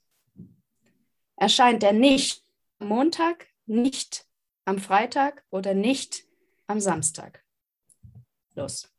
Erscheint 1.37 1.83
der 1.83 1.93
nicht 1.93 2.43
am 2.79 2.89
Montag, 2.89 3.47
nicht 3.67 4.27
am 4.65 4.79
Freitag 4.79 5.45
oder 5.51 5.75
nicht 5.75 6.25
am 6.67 6.81
Samstag? 6.81 7.45
Los. 8.55 8.91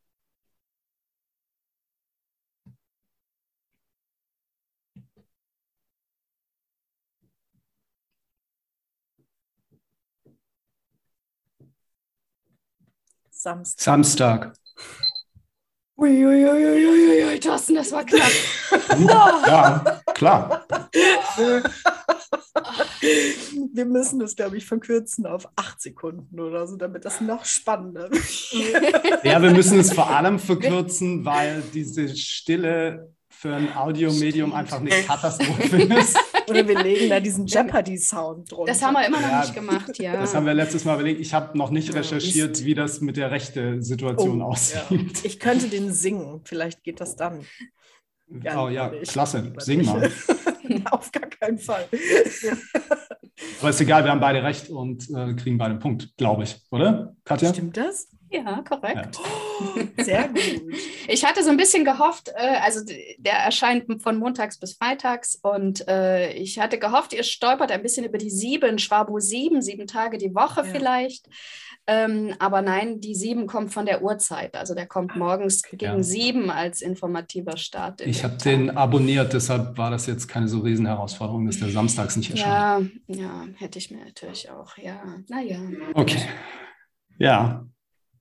Samstag. 13.30 13.82
Samstag. 13.82 14.56
Uiuiuiuiui, 16.00 17.38
Thorsten, 17.40 17.74
das 17.74 17.92
war 17.92 18.04
knapp. 18.04 18.32
ja, 19.46 20.00
klar. 20.14 20.66
Wir 23.72 23.84
müssen 23.84 24.18
das, 24.18 24.34
glaube 24.34 24.56
ich, 24.56 24.64
verkürzen 24.64 25.26
auf 25.26 25.46
acht 25.56 25.80
Sekunden 25.82 26.40
oder 26.40 26.66
so, 26.66 26.76
damit 26.76 27.04
das 27.04 27.20
noch 27.20 27.44
spannender 27.44 28.10
wird. 28.10 29.24
Ja, 29.24 29.42
wir 29.42 29.50
müssen 29.50 29.78
es 29.78 29.92
vor 29.92 30.08
allem 30.08 30.38
verkürzen, 30.38 31.24
weil 31.24 31.62
diese 31.74 32.08
Stille 32.16 33.12
für 33.40 33.54
ein 33.54 33.74
Audiomedium 33.74 34.52
einfach 34.52 34.80
eine 34.80 34.90
Katastrophe 34.90 35.82
ist. 35.98 36.18
Oder 36.50 36.68
wir 36.68 36.82
legen 36.82 37.08
da 37.08 37.20
diesen 37.20 37.46
Jeopardy-Sound 37.46 38.52
drunter. 38.52 38.70
Das 38.70 38.82
haben 38.82 38.92
wir 38.92 39.06
immer 39.06 39.18
noch 39.18 39.30
Ja, 39.30 39.40
nicht 39.40 39.54
gemacht, 39.54 39.98
ja. 39.98 40.12
Das 40.12 40.34
haben 40.34 40.44
wir 40.44 40.52
letztes 40.52 40.84
Mal 40.84 40.96
überlegt. 40.96 41.22
Ich 41.22 41.32
habe 41.32 41.56
noch 41.56 41.70
nicht 41.70 41.88
Ja, 41.88 41.94
recherchiert, 41.94 42.62
wie 42.66 42.74
das 42.74 43.00
mit 43.00 43.16
der 43.16 43.30
rechte 43.30 43.82
Situation 43.82 44.42
Oh, 44.42 44.46
aussieht. 44.46 45.24
Ich 45.24 45.40
könnte 45.40 45.68
den 45.68 45.90
singen, 45.90 46.42
vielleicht 46.44 46.84
geht 46.84 47.00
das 47.00 47.16
dann. 47.16 47.46
oh 48.30 48.68
ja, 48.68 48.88
lieber 48.88 48.90
nicht. 49.00 49.10
klasse. 49.10 49.54
Sing 49.56 49.86
mal. 49.86 50.10
Auf 50.90 51.10
gar 51.10 51.26
keinen 51.30 51.56
Fall. 51.58 51.86
Aber 53.60 53.70
ist 53.70 53.80
egal, 53.80 54.04
wir 54.04 54.10
haben 54.10 54.20
beide 54.20 54.42
recht 54.42 54.68
und 54.68 55.08
äh, 55.16 55.32
kriegen 55.34 55.56
beide 55.56 55.70
einen 55.70 55.80
Punkt, 55.80 56.14
glaube 56.18 56.42
ich, 56.42 56.56
oder? 56.70 57.14
Katja? 57.24 57.54
Stimmt 57.54 57.78
das? 57.78 58.08
Ja, 58.32 58.62
korrekt. 58.62 59.18
Sehr 59.98 60.28
gut. 60.28 60.40
Ich 61.08 61.24
hatte 61.24 61.42
so 61.42 61.50
ein 61.50 61.56
bisschen 61.56 61.84
gehofft, 61.84 62.28
äh, 62.36 62.58
also 62.62 62.80
der 63.18 63.32
erscheint 63.34 64.00
von 64.02 64.18
montags 64.18 64.58
bis 64.58 64.74
freitags 64.74 65.38
und 65.42 65.86
äh, 65.88 66.32
ich 66.34 66.58
hatte 66.60 66.78
gehofft, 66.78 67.12
ihr 67.12 67.24
stolpert 67.24 67.72
ein 67.72 67.82
bisschen 67.82 68.04
über 68.06 68.18
die 68.18 68.30
sieben, 68.30 68.78
Schwabo 68.78 69.18
sieben, 69.18 69.62
sieben 69.62 69.86
Tage 69.88 70.16
die 70.18 70.34
Woche 70.34 70.60
Ja. 70.60 70.64
vielleicht. 70.64 71.26
Ähm, 71.86 72.34
aber 72.38 72.62
nein, 72.62 73.00
die 73.00 73.16
sieben 73.16 73.48
kommt 73.48 73.72
von 73.72 73.84
der 73.84 74.02
Uhrzeit. 74.02 74.54
Also 74.54 74.74
der 74.74 74.86
kommt 74.86 75.16
morgens 75.16 75.62
gegen 75.62 75.82
Ja. 75.82 76.02
sieben 76.02 76.50
als 76.50 76.82
informativer 76.82 77.56
Start. 77.56 78.00
in 78.00 78.10
Ich 78.10 78.22
habe 78.22 78.36
den 78.36 78.70
abonniert, 78.70 79.32
deshalb 79.32 79.76
war 79.76 79.90
das 79.90 80.06
jetzt 80.06 80.28
keine 80.28 80.46
so 80.46 80.60
riesen 80.60 80.86
Herausforderung, 80.86 81.46
dass 81.46 81.58
der 81.58 81.70
samstags 81.70 82.16
nicht 82.16 82.30
erscheint. 82.30 82.92
Ja, 83.08 83.16
ja, 83.22 83.44
hätte 83.56 83.78
ich 83.80 83.90
mir 83.90 84.04
natürlich 84.04 84.50
auch, 84.50 84.76
ja. 84.78 85.02
Naja. 85.28 85.58
Okay. 85.94 86.22
Ja, 87.18 87.66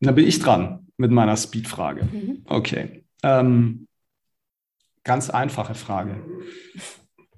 dann 0.07 0.15
bin 0.15 0.27
ich 0.27 0.39
dran 0.39 0.87
mit 0.97 1.11
meiner 1.11 1.35
Speed-Frage. 1.35 2.05
Mhm. 2.05 2.43
Okay. 2.45 3.05
Ähm, 3.23 3.87
ganz 5.03 5.29
einfache 5.29 5.75
Frage. 5.75 6.23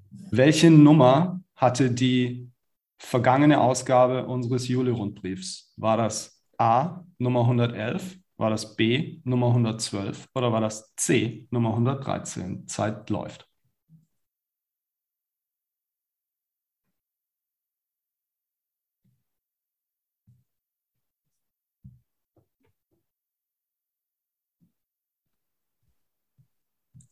Welche 0.09 0.71
Nummer 0.71 1.41
hatte 1.55 1.91
die 1.91 2.49
vergangene 2.97 3.59
Ausgabe 3.59 4.25
unseres 4.25 4.67
Juli-Rundbriefs? 4.67 5.73
War 5.77 5.97
das 5.97 6.43
A 6.57 7.03
Nummer 7.17 7.41
111? 7.41 8.17
War 8.37 8.49
das 8.49 8.75
B 8.75 9.19
Nummer 9.23 9.47
112? 9.47 10.27
Oder 10.33 10.51
war 10.51 10.61
das 10.61 10.93
C 10.95 11.47
Nummer 11.51 11.69
113? 11.71 12.67
Zeit 12.67 13.09
läuft. 13.09 13.50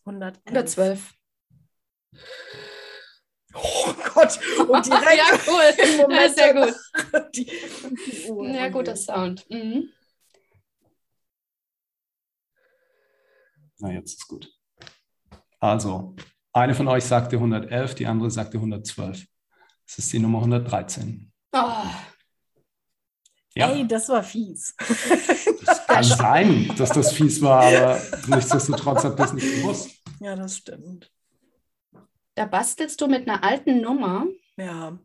Oder 0.06 0.34
112. 0.46 1.14
Oh 3.54 3.94
Gott. 4.14 4.40
Und 4.68 4.86
direkt 4.86 5.18
ja, 5.18 5.40
cool. 5.48 5.86
im 5.86 5.98
Moment 5.98 6.22
Ja, 6.22 6.30
sehr 6.30 6.54
gut. 6.54 6.76
Die, 7.36 7.46
die 7.46 8.30
Uhr. 8.30 8.48
Ja, 8.50 8.70
guter 8.70 8.96
Sound. 8.96 9.46
Mhm. 9.50 9.90
Na, 13.80 13.92
jetzt 13.94 14.14
ist 14.20 14.28
gut. 14.28 14.52
Also, 15.60 16.16
eine 16.54 16.76
von 16.76 16.88
euch 16.88 17.06
sagte 17.06 17.38
111, 17.38 17.96
die 17.96 18.06
andere 18.06 18.30
sagte 18.32 18.58
112. 18.58 19.26
Das 19.86 19.98
ist 19.98 20.14
die 20.14 20.20
Nummer 20.20 20.40
113. 20.40 21.32
Oh, 21.54 21.58
Ja. 23.56 23.72
Ey, 23.72 23.88
das 23.88 24.10
war 24.10 24.24
fies. 24.24 24.76
Das 25.66 25.79
kann 25.90 26.04
sein, 26.04 26.72
dass 26.78 26.90
das 26.92 27.12
fies 27.12 27.42
war, 27.42 27.64
aber 27.64 28.02
nichtsdestotrotz 28.28 29.04
ihr 29.04 29.20
es 29.20 29.34
nicht 29.34 29.56
gewusst. 29.62 29.90
ja, 30.20 30.36
das 30.36 30.58
stimmt. 30.58 31.12
da 32.36 32.46
bastelst 32.46 33.02
du 33.02 33.08
mit 33.08 33.28
einer 33.28 33.44
alten 33.44 33.82
Nummer. 33.82 34.26
Ja. 34.58 34.98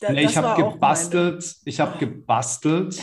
Da- 0.00 0.10
Nee, 0.12 0.24
das 0.24 0.32
ich 0.32 0.36
habe 0.36 0.62
gebastelt, 0.62 1.56
ich 1.64 1.80
habe 1.80 1.98
gebastelt. 1.98 3.00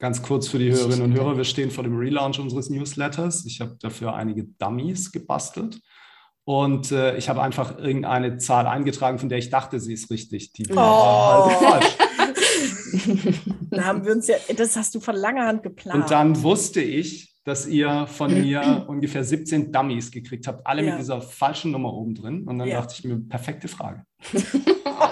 Ganz 0.00 0.22
kurz 0.22 0.48
für 0.48 0.58
die 0.58 0.70
Hörerinnen 0.72 1.02
und 1.02 1.12
Hörer, 1.14 1.36
wir 1.36 1.44
stehen 1.44 1.70
vor 1.70 1.84
dem 1.84 1.96
Relaunch 1.96 2.38
unseres 2.38 2.68
Newsletters. 2.68 3.44
Ich 3.46 3.60
habe 3.60 3.76
dafür 3.80 4.14
einige 4.14 4.44
Dummies 4.44 5.12
gebastelt. 5.12 5.80
Und 6.46 6.92
äh, 6.92 7.16
ich 7.16 7.28
habe 7.30 7.40
einfach 7.40 7.78
irgendeine 7.78 8.36
Zahl 8.36 8.66
eingetragen, 8.66 9.18
von 9.18 9.28
der 9.30 9.38
ich 9.38 9.48
dachte, 9.48 9.80
sie 9.80 9.94
ist 9.94 10.10
richtig. 10.10 10.52
Die 10.52 10.66
Oh. 10.72 10.76
war 10.76 11.46
halt 11.46 11.82
falsch. 11.82 11.96
Da 13.70 13.84
haben 13.84 14.04
wir 14.04 14.12
uns 14.12 14.26
ja, 14.28 14.36
das 14.56 14.76
hast 14.76 14.94
du 14.94 15.00
von 15.00 15.16
langer 15.16 15.46
Hand 15.46 15.62
geplant. 15.62 16.02
Und 16.04 16.10
dann 16.10 16.42
wusste 16.42 16.80
ich, 16.80 17.34
dass 17.44 17.66
ihr 17.66 18.06
von 18.06 18.32
mir 18.32 18.84
ungefähr 18.88 19.22
17 19.22 19.70
Dummies 19.70 20.10
gekriegt 20.10 20.46
habt, 20.46 20.66
alle 20.66 20.82
Ja. 20.82 20.92
mit 20.92 21.00
dieser 21.00 21.20
falschen 21.20 21.72
Nummer 21.72 21.92
oben 21.92 22.14
drin. 22.14 22.44
Und 22.48 22.58
dann 22.58 22.68
Ja. 22.68 22.80
dachte 22.80 22.94
ich 22.98 23.04
mir, 23.04 23.18
perfekte 23.28 23.68
Frage. 23.68 24.04
Oh. 24.96 25.08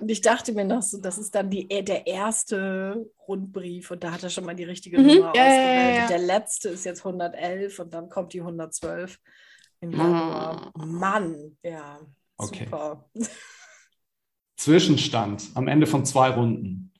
Und 0.00 0.10
ich 0.10 0.20
dachte 0.20 0.52
mir 0.52 0.64
noch 0.64 0.82
so, 0.82 0.98
das 1.00 1.16
ist 1.16 1.32
dann 1.34 1.48
die, 1.48 1.66
der 1.68 2.08
erste 2.08 3.06
Rundbrief 3.28 3.92
und 3.92 4.02
da 4.02 4.10
hat 4.10 4.22
er 4.24 4.30
schon 4.30 4.44
mal 4.44 4.56
die 4.56 4.64
richtige 4.64 4.98
Mhm, 4.98 5.06
Nummer 5.06 5.32
ja, 5.36 5.42
ausgewählt. 5.46 5.94
ja, 5.94 6.00
ja. 6.02 6.06
Der 6.08 6.18
letzte 6.18 6.70
ist 6.70 6.84
jetzt 6.84 7.04
111 7.04 7.78
und 7.78 7.94
dann 7.94 8.08
kommt 8.08 8.32
die 8.32 8.40
112 8.42 9.16
im 9.80 9.92
Januar. 9.92 10.72
Mann, 10.76 11.56
ja, 11.62 12.00
Okay. 12.36 12.64
super. 12.64 13.08
Zwischenstand 14.60 15.52
am 15.54 15.68
Ende 15.68 15.86
von 15.86 16.04
zwei 16.04 16.28
Runden. 16.28 16.92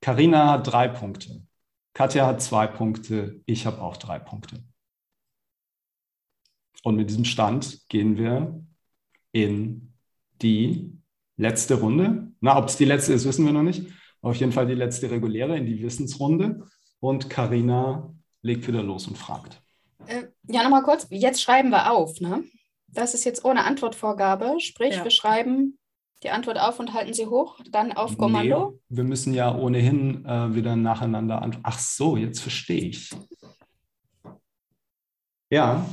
Karina 0.00 0.52
hat 0.52 0.66
drei 0.72 0.88
Punkte. 0.88 1.46
Katja 1.92 2.26
hat 2.26 2.40
zwei 2.40 2.66
Punkte. 2.66 3.42
Ich 3.44 3.66
habe 3.66 3.82
auch 3.82 3.98
drei 3.98 4.18
Punkte. 4.18 4.64
Und 6.84 6.96
mit 6.96 7.10
diesem 7.10 7.26
Stand 7.26 7.86
gehen 7.90 8.16
wir 8.16 8.64
in 9.32 9.92
die 10.40 10.90
letzte 11.36 11.74
Runde. 11.74 12.32
Na, 12.40 12.56
ob 12.56 12.68
es 12.70 12.78
die 12.78 12.86
letzte 12.86 13.12
ist, 13.12 13.26
wissen 13.26 13.44
wir 13.44 13.52
noch 13.52 13.62
nicht. 13.62 13.92
Auf 14.22 14.36
jeden 14.36 14.52
Fall 14.52 14.66
die 14.66 14.72
letzte 14.74 15.10
reguläre 15.10 15.58
in 15.58 15.66
die 15.66 15.82
Wissensrunde. 15.82 16.66
Und 17.00 17.28
Karina 17.28 18.10
legt 18.40 18.66
wieder 18.66 18.82
los 18.82 19.06
und 19.06 19.18
fragt. 19.18 19.60
Äh, 20.06 20.28
ja, 20.44 20.62
nochmal 20.62 20.82
kurz. 20.82 21.06
Jetzt 21.10 21.42
schreiben 21.42 21.68
wir 21.68 21.92
auf, 21.92 22.22
ne? 22.22 22.42
Das 22.88 23.12
ist 23.12 23.24
jetzt 23.24 23.44
ohne 23.44 23.64
Antwortvorgabe. 23.64 24.60
Sprich, 24.60 24.94
Ja. 24.94 25.04
wir 25.04 25.10
schreiben 25.10 25.78
die 26.22 26.30
Antwort 26.30 26.58
auf 26.58 26.78
und 26.80 26.92
halten 26.94 27.12
sie 27.14 27.26
hoch, 27.26 27.60
dann 27.70 27.92
auf 27.92 28.16
Kommando. 28.16 28.80
Nee, 28.88 28.96
wir 28.96 29.04
müssen 29.04 29.34
ja 29.34 29.54
ohnehin 29.54 30.24
äh, 30.24 30.54
wieder 30.54 30.74
nacheinander 30.76 31.42
antworten. 31.42 31.64
Ach 31.66 31.78
so, 31.78 32.16
jetzt 32.16 32.40
verstehe 32.40 32.80
ich. 32.88 33.10
Ja, 35.50 35.86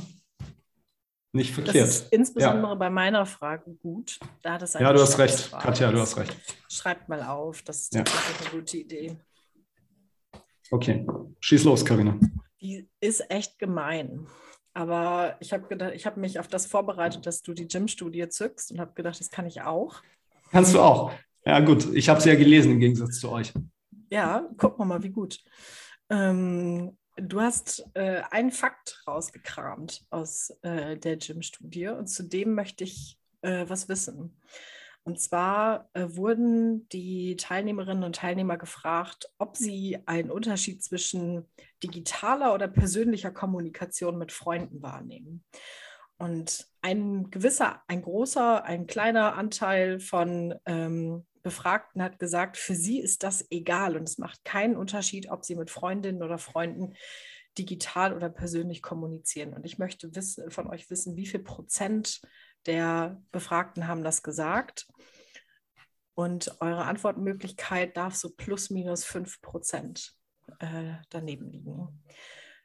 nicht 1.32 1.50
Das 1.50 1.64
verkehrt. 1.64 1.88
ist 1.88 2.12
insbesondere 2.12 2.76
bei 2.76 2.90
meiner 2.90 3.26
Frage 3.26 3.74
gut. 3.74 4.18
Da 4.42 4.54
hat 4.54 4.62
es 4.62 4.74
Ja, 4.74 4.92
du 4.92 5.00
hast 5.00 5.18
recht. 5.18 5.34
Schätzfrage. 5.34 5.64
Katja, 5.64 5.92
du 5.92 6.00
hast 6.00 6.16
recht. 6.16 6.36
Schreibt 6.68 7.08
mal 7.08 7.22
auf, 7.22 7.62
das 7.62 7.80
ist 7.82 7.94
Ja. 7.94 8.02
eine 8.02 8.50
gute 8.50 8.78
Idee. 8.78 9.16
Okay, 10.70 11.06
schieß 11.40 11.64
los, 11.64 11.84
Karina. 11.84 12.18
Die 12.60 12.88
ist 13.00 13.30
echt 13.30 13.58
gemein. 13.58 14.26
Aber 14.74 15.36
ich 15.38 15.52
habe 15.52 15.68
gedacht, 15.68 15.92
ich 15.94 16.04
habe 16.04 16.20
mich 16.20 16.40
auf 16.40 16.48
das 16.48 16.66
vorbereitet, 16.66 17.26
dass 17.26 17.42
du 17.42 17.54
die 17.54 17.68
Gym-Studie 17.68 18.28
zückst 18.28 18.72
und 18.72 18.80
habe 18.80 18.92
gedacht, 18.94 19.18
das 19.20 19.30
kann 19.30 19.46
ich 19.46 19.62
auch. 19.62 20.02
Kannst 20.50 20.74
du 20.74 20.80
auch. 20.80 21.12
Ja, 21.44 21.60
gut. 21.60 21.94
Ich 21.94 22.08
habe 22.08 22.18
es 22.18 22.24
ja 22.24 22.34
gelesen 22.34 22.72
im 22.72 22.80
Gegensatz 22.80 23.20
zu 23.20 23.30
euch. 23.30 23.52
Ja, 24.10 24.48
gucken 24.56 24.78
wir 24.78 24.84
mal, 24.84 25.02
wie 25.02 25.10
gut. 25.10 25.42
Ähm, 26.10 26.96
du 27.16 27.40
hast 27.40 27.88
äh, 27.94 28.22
einen 28.30 28.50
Fakt 28.50 29.02
rausgekramt 29.06 30.04
aus 30.10 30.50
äh, 30.62 30.96
der 30.96 31.16
Gym-Studie 31.18 31.88
und 31.88 32.08
zu 32.08 32.24
dem 32.24 32.54
möchte 32.54 32.84
ich 32.84 33.16
äh, 33.42 33.64
was 33.68 33.88
wissen. 33.88 34.36
Und 35.06 35.20
zwar 35.20 35.90
äh, 35.92 36.06
wurden 36.08 36.88
die 36.88 37.36
Teilnehmerinnen 37.36 38.04
und 38.04 38.16
Teilnehmer 38.16 38.56
gefragt, 38.56 39.30
ob 39.38 39.56
sie 39.56 39.98
einen 40.06 40.30
Unterschied 40.30 40.82
zwischen 40.82 41.46
digitaler 41.82 42.54
oder 42.54 42.68
persönlicher 42.68 43.30
Kommunikation 43.30 44.16
mit 44.16 44.32
Freunden 44.32 44.82
wahrnehmen. 44.82 45.44
Und 46.16 46.66
ein 46.80 47.30
gewisser, 47.30 47.82
ein 47.86 48.00
großer, 48.00 48.64
ein 48.64 48.86
kleiner 48.86 49.34
Anteil 49.34 50.00
von 50.00 50.54
ähm, 50.64 51.26
Befragten 51.42 52.02
hat 52.02 52.18
gesagt, 52.18 52.56
für 52.56 52.74
sie 52.74 53.00
ist 53.00 53.22
das 53.22 53.46
egal 53.50 53.96
und 53.96 54.08
es 54.08 54.16
macht 54.16 54.44
keinen 54.44 54.76
Unterschied, 54.76 55.30
ob 55.30 55.44
sie 55.44 55.54
mit 55.54 55.70
Freundinnen 55.70 56.22
oder 56.22 56.38
Freunden 56.38 56.94
digital 57.58 58.14
oder 58.14 58.28
persönlich 58.28 58.82
kommunizieren. 58.82 59.54
Und 59.54 59.64
ich 59.64 59.78
möchte 59.78 60.14
wissen, 60.14 60.50
von 60.50 60.68
euch 60.68 60.90
wissen, 60.90 61.16
wie 61.16 61.26
viel 61.26 61.40
Prozent 61.40 62.20
der 62.66 63.22
Befragten 63.32 63.86
haben 63.86 64.04
das 64.04 64.22
gesagt. 64.22 64.86
Und 66.14 66.56
eure 66.60 66.84
Antwortmöglichkeit 66.84 67.96
darf 67.96 68.14
so 68.14 68.30
plus 68.30 68.70
minus 68.70 69.04
fünf 69.04 69.40
Prozent 69.40 70.14
äh, 70.60 70.94
daneben 71.10 71.50
liegen. 71.50 72.04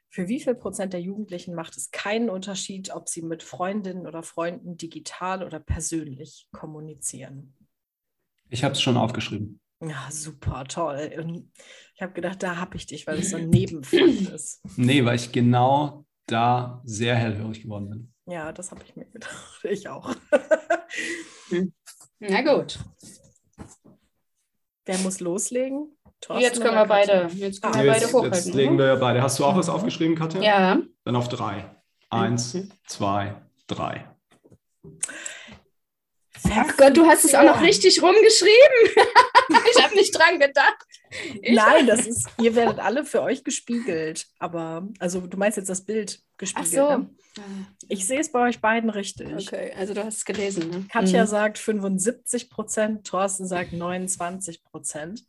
Für 0.08 0.28
wie 0.28 0.40
viel 0.40 0.54
Prozent 0.56 0.92
der 0.92 1.00
Jugendlichen 1.00 1.54
macht 1.54 1.76
es 1.76 1.90
keinen 1.92 2.30
Unterschied, 2.30 2.90
ob 2.90 3.08
sie 3.08 3.22
mit 3.22 3.42
Freundinnen 3.42 4.06
oder 4.06 4.24
Freunden 4.24 4.76
digital 4.76 5.44
oder 5.44 5.60
persönlich 5.60 6.48
kommunizieren? 6.52 7.56
Ich 8.48 8.64
habe 8.64 8.72
es 8.72 8.82
schon 8.82 8.96
aufgeschrieben. 8.96 9.60
Ja, 9.82 10.08
super, 10.10 10.64
toll. 10.64 11.10
Und 11.18 11.50
ich 11.94 12.02
habe 12.02 12.12
gedacht, 12.12 12.42
da 12.42 12.56
habe 12.56 12.76
ich 12.76 12.86
dich, 12.86 13.06
weil 13.06 13.18
es 13.18 13.30
so 13.30 13.36
ein 13.38 13.48
Nebenfakt 13.50 14.02
ist. 14.34 14.60
Nee, 14.76 15.04
weil 15.04 15.16
ich 15.16 15.32
genau 15.32 16.04
da 16.26 16.82
sehr 16.84 17.14
hellhörig 17.16 17.62
geworden 17.62 17.88
bin. 17.88 18.12
Ja, 18.26 18.52
das 18.52 18.70
habe 18.70 18.82
ich 18.84 18.94
mir 18.94 19.06
gedacht. 19.06 19.60
Ich 19.64 19.88
auch. 19.88 20.14
Na 22.20 22.42
gut. 22.42 22.78
Wer 24.84 24.98
muss 24.98 25.20
loslegen? 25.20 25.96
Thorsten 26.20 26.42
Jetzt 26.44 26.60
können 26.60 26.74
wir 26.74 26.84
beide, 26.86 27.22
Katja? 27.22 27.38
jetzt 27.46 27.62
können 27.62 27.74
Ah, 27.74 27.78
wir 27.78 27.84
Jetzt, 27.92 28.00
beide 28.02 28.12
hochhalten. 28.12 28.34
jetzt 28.34 28.54
legen 28.54 28.72
ne? 28.76 28.78
wir 28.82 28.86
ja 28.88 28.94
beide. 28.96 29.22
Hast 29.22 29.38
du 29.38 29.44
auch 29.44 29.56
was 29.56 29.68
Mhm. 29.68 29.72
aufgeschrieben, 29.74 30.16
Katja? 30.16 30.42
Ja. 30.42 30.78
Dann 31.04 31.16
auf 31.16 31.28
drei. 31.28 31.74
Eins, 32.10 32.54
Mhm. 32.54 32.70
zwei, 32.86 33.40
drei. 33.66 34.06
Ach 36.52 36.76
Gott, 36.76 36.96
du 36.96 37.06
hast 37.06 37.24
es 37.24 37.34
auch 37.34 37.44
noch 37.44 37.60
richtig 37.62 38.02
rumgeschrieben. 38.02 39.04
ich 39.50 39.82
habe 39.82 39.94
nicht 39.94 40.16
dran 40.16 40.38
gedacht. 40.38 40.76
Ich 41.42 41.54
Nein, 41.54 41.86
das 41.86 42.06
ist, 42.06 42.28
ihr 42.40 42.54
werdet 42.54 42.78
alle 42.78 43.04
für 43.04 43.22
euch 43.22 43.42
gespiegelt. 43.44 44.26
Aber, 44.38 44.88
also 44.98 45.20
du 45.20 45.36
meinst 45.36 45.56
jetzt 45.58 45.68
das 45.70 45.84
Bild 45.84 46.20
Ach 46.22 46.38
gespiegelt. 46.38 46.72
so. 46.72 46.96
Ne? 46.98 47.10
Ich 47.88 48.06
sehe 48.06 48.20
es 48.20 48.30
bei 48.32 48.40
euch 48.48 48.60
beiden 48.60 48.90
richtig. 48.90 49.28
Okay, 49.48 49.72
also 49.76 49.94
du 49.94 50.04
hast 50.04 50.18
es 50.18 50.24
gelesen. 50.24 50.70
Ne? 50.70 50.86
Katja 50.90 51.22
Mhm. 51.24 51.28
sagt 51.28 51.58
75 51.58 52.50
Prozent, 52.50 53.06
Thorsten 53.06 53.46
sagt 53.46 53.72
29 53.72 54.62
Prozent. 54.64 55.24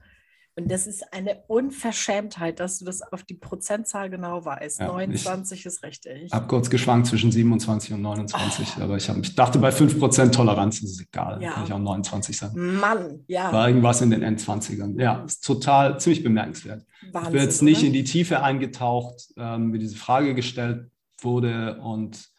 Und 0.55 0.69
das 0.69 0.85
ist 0.85 1.13
eine 1.13 1.43
Unverschämtheit, 1.47 2.59
dass 2.59 2.79
du 2.79 2.85
das 2.85 3.01
auf 3.01 3.23
die 3.23 3.35
Prozentzahl 3.35 4.09
genau 4.09 4.43
weißt. 4.43 4.81
Ja, 4.81 4.87
29 4.87 5.65
ist 5.65 5.81
richtig. 5.83 6.23
Ich 6.25 6.33
habe 6.33 6.47
kurz 6.47 6.69
geschwankt 6.69 7.07
zwischen 7.07 7.31
27 7.31 7.93
und 7.93 8.01
29, 8.01 8.77
aber 8.81 8.97
ich, 8.97 9.09
hab, 9.09 9.17
ich 9.17 9.33
dachte, 9.33 9.59
bei 9.59 9.69
5% 9.69 10.31
Toleranz 10.31 10.81
ist 10.81 10.91
es 10.91 11.01
egal. 11.01 11.41
Ja. 11.41 11.51
Kann 11.53 11.63
ich 11.63 11.71
auch 11.71 11.79
29 11.79 12.37
sein. 12.37 12.51
Mann, 12.53 13.23
ja. 13.27 13.53
War 13.53 13.67
irgendwas 13.69 14.01
in 14.01 14.11
den 14.11 14.23
Endzwanzigern. 14.23 14.99
Ja, 14.99 15.23
ist 15.23 15.45
total, 15.45 15.97
ziemlich 16.01 16.21
bemerkenswert. 16.21 16.85
Wahnsinn, 17.11 17.27
ich 17.27 17.31
bin 17.31 17.41
jetzt 17.41 17.61
nicht 17.61 17.77
oder? 17.79 17.87
in 17.87 17.93
die 17.93 18.03
Tiefe 18.03 18.43
eingetaucht, 18.43 19.33
ähm, 19.37 19.71
wie 19.71 19.79
diese 19.79 19.95
Frage 19.95 20.35
gestellt 20.35 20.91
wurde 21.21 21.79
und 21.79 22.29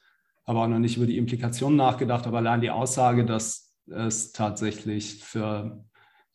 habe 0.46 0.58
auch 0.58 0.68
noch 0.68 0.78
nicht 0.78 0.98
über 0.98 1.06
die 1.06 1.16
Implikationen 1.16 1.76
nachgedacht, 1.78 2.26
aber 2.26 2.38
allein 2.38 2.60
die 2.60 2.70
Aussage, 2.70 3.24
dass 3.24 3.72
es 3.86 4.32
tatsächlich 4.32 5.22
für 5.22 5.82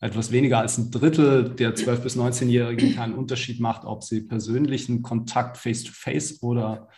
etwas 0.00 0.30
weniger 0.30 0.58
als 0.58 0.78
ein 0.78 0.90
Drittel 0.90 1.50
der 1.50 1.74
12- 1.74 1.96
bis 2.00 2.16
19-Jährigen 2.16 2.94
keinen 2.94 3.14
Unterschied 3.14 3.60
macht, 3.60 3.84
ob 3.84 4.04
sie 4.04 4.20
persönlichen 4.20 5.02
Kontakt 5.02 5.56
face-to-face 5.56 6.42
oder 6.42 6.88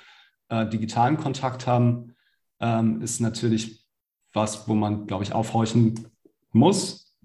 äh, 0.49 0.69
digitalen 0.69 1.17
Kontakt 1.17 1.67
haben, 1.67 2.15
ähm, 2.61 3.01
ist 3.01 3.21
natürlich 3.21 3.87
was, 4.33 4.69
wo 4.69 4.75
man, 4.75 5.07
glaube 5.07 5.25
ich, 5.25 5.33
aufhorchen 5.33 6.09
muss. 6.53 7.17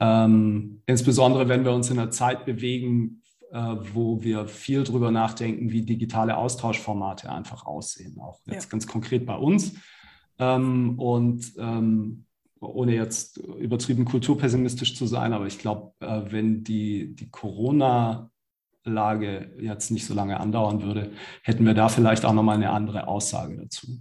Ähm, 0.00 0.82
insbesondere 0.86 1.48
wenn 1.48 1.64
wir 1.64 1.72
uns 1.72 1.90
in 1.90 1.98
einer 1.98 2.10
Zeit 2.10 2.44
bewegen, 2.44 3.22
äh, 3.52 3.76
wo 3.92 4.22
wir 4.22 4.48
viel 4.48 4.82
drüber 4.82 5.12
nachdenken, 5.12 5.70
wie 5.70 5.82
digitale 5.82 6.36
Austauschformate 6.36 7.30
einfach 7.30 7.64
aussehen, 7.64 8.18
auch 8.18 8.40
jetzt 8.46 8.64
Ja. 8.64 8.70
ganz 8.70 8.86
konkret 8.88 9.24
bei 9.24 9.36
uns. 9.36 9.74
Ähm, 10.38 10.98
und 10.98 11.52
ähm, 11.58 12.24
ohne 12.62 12.94
jetzt 12.94 13.38
übertrieben 13.38 14.04
kulturpessimistisch 14.04 14.96
zu 14.96 15.06
sein, 15.06 15.32
aber 15.32 15.46
ich 15.46 15.58
glaube, 15.58 15.92
äh, 16.00 16.22
wenn 16.30 16.64
die, 16.64 17.14
die 17.14 17.30
Corona-Lage 17.30 18.30
jetzt 19.60 19.90
nicht 19.90 20.06
so 20.06 20.14
lange 20.14 20.38
andauern 20.40 20.82
würde, 20.82 21.12
hätten 21.42 21.66
wir 21.66 21.74
da 21.74 21.88
vielleicht 21.88 22.24
auch 22.24 22.32
nochmal 22.32 22.56
eine 22.56 22.70
andere 22.70 23.08
Aussage 23.08 23.56
dazu. 23.56 23.98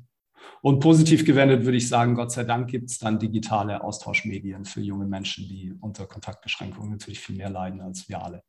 Und 0.62 0.80
positiv 0.80 1.26
gewendet 1.26 1.66
würde 1.66 1.78
ich 1.78 1.88
sagen, 1.88 2.14
Gott 2.16 2.32
sei 2.32 2.44
Dank 2.44 2.70
gibt 2.70 2.90
es 2.92 3.00
dann 3.00 3.18
digitale 3.18 3.84
Austauschmedien 3.84 4.66
für 4.66 4.82
junge 4.82 5.06
Menschen, 5.08 5.48
die 5.48 5.74
unter 5.80 6.06
Kontaktbeschränkungen 6.06 6.92
natürlich 6.92 7.20
viel 7.20 7.36
mehr 7.36 7.50
leiden 7.50 7.82
als 7.82 8.08
wir 8.08 8.24
alle. 8.24 8.44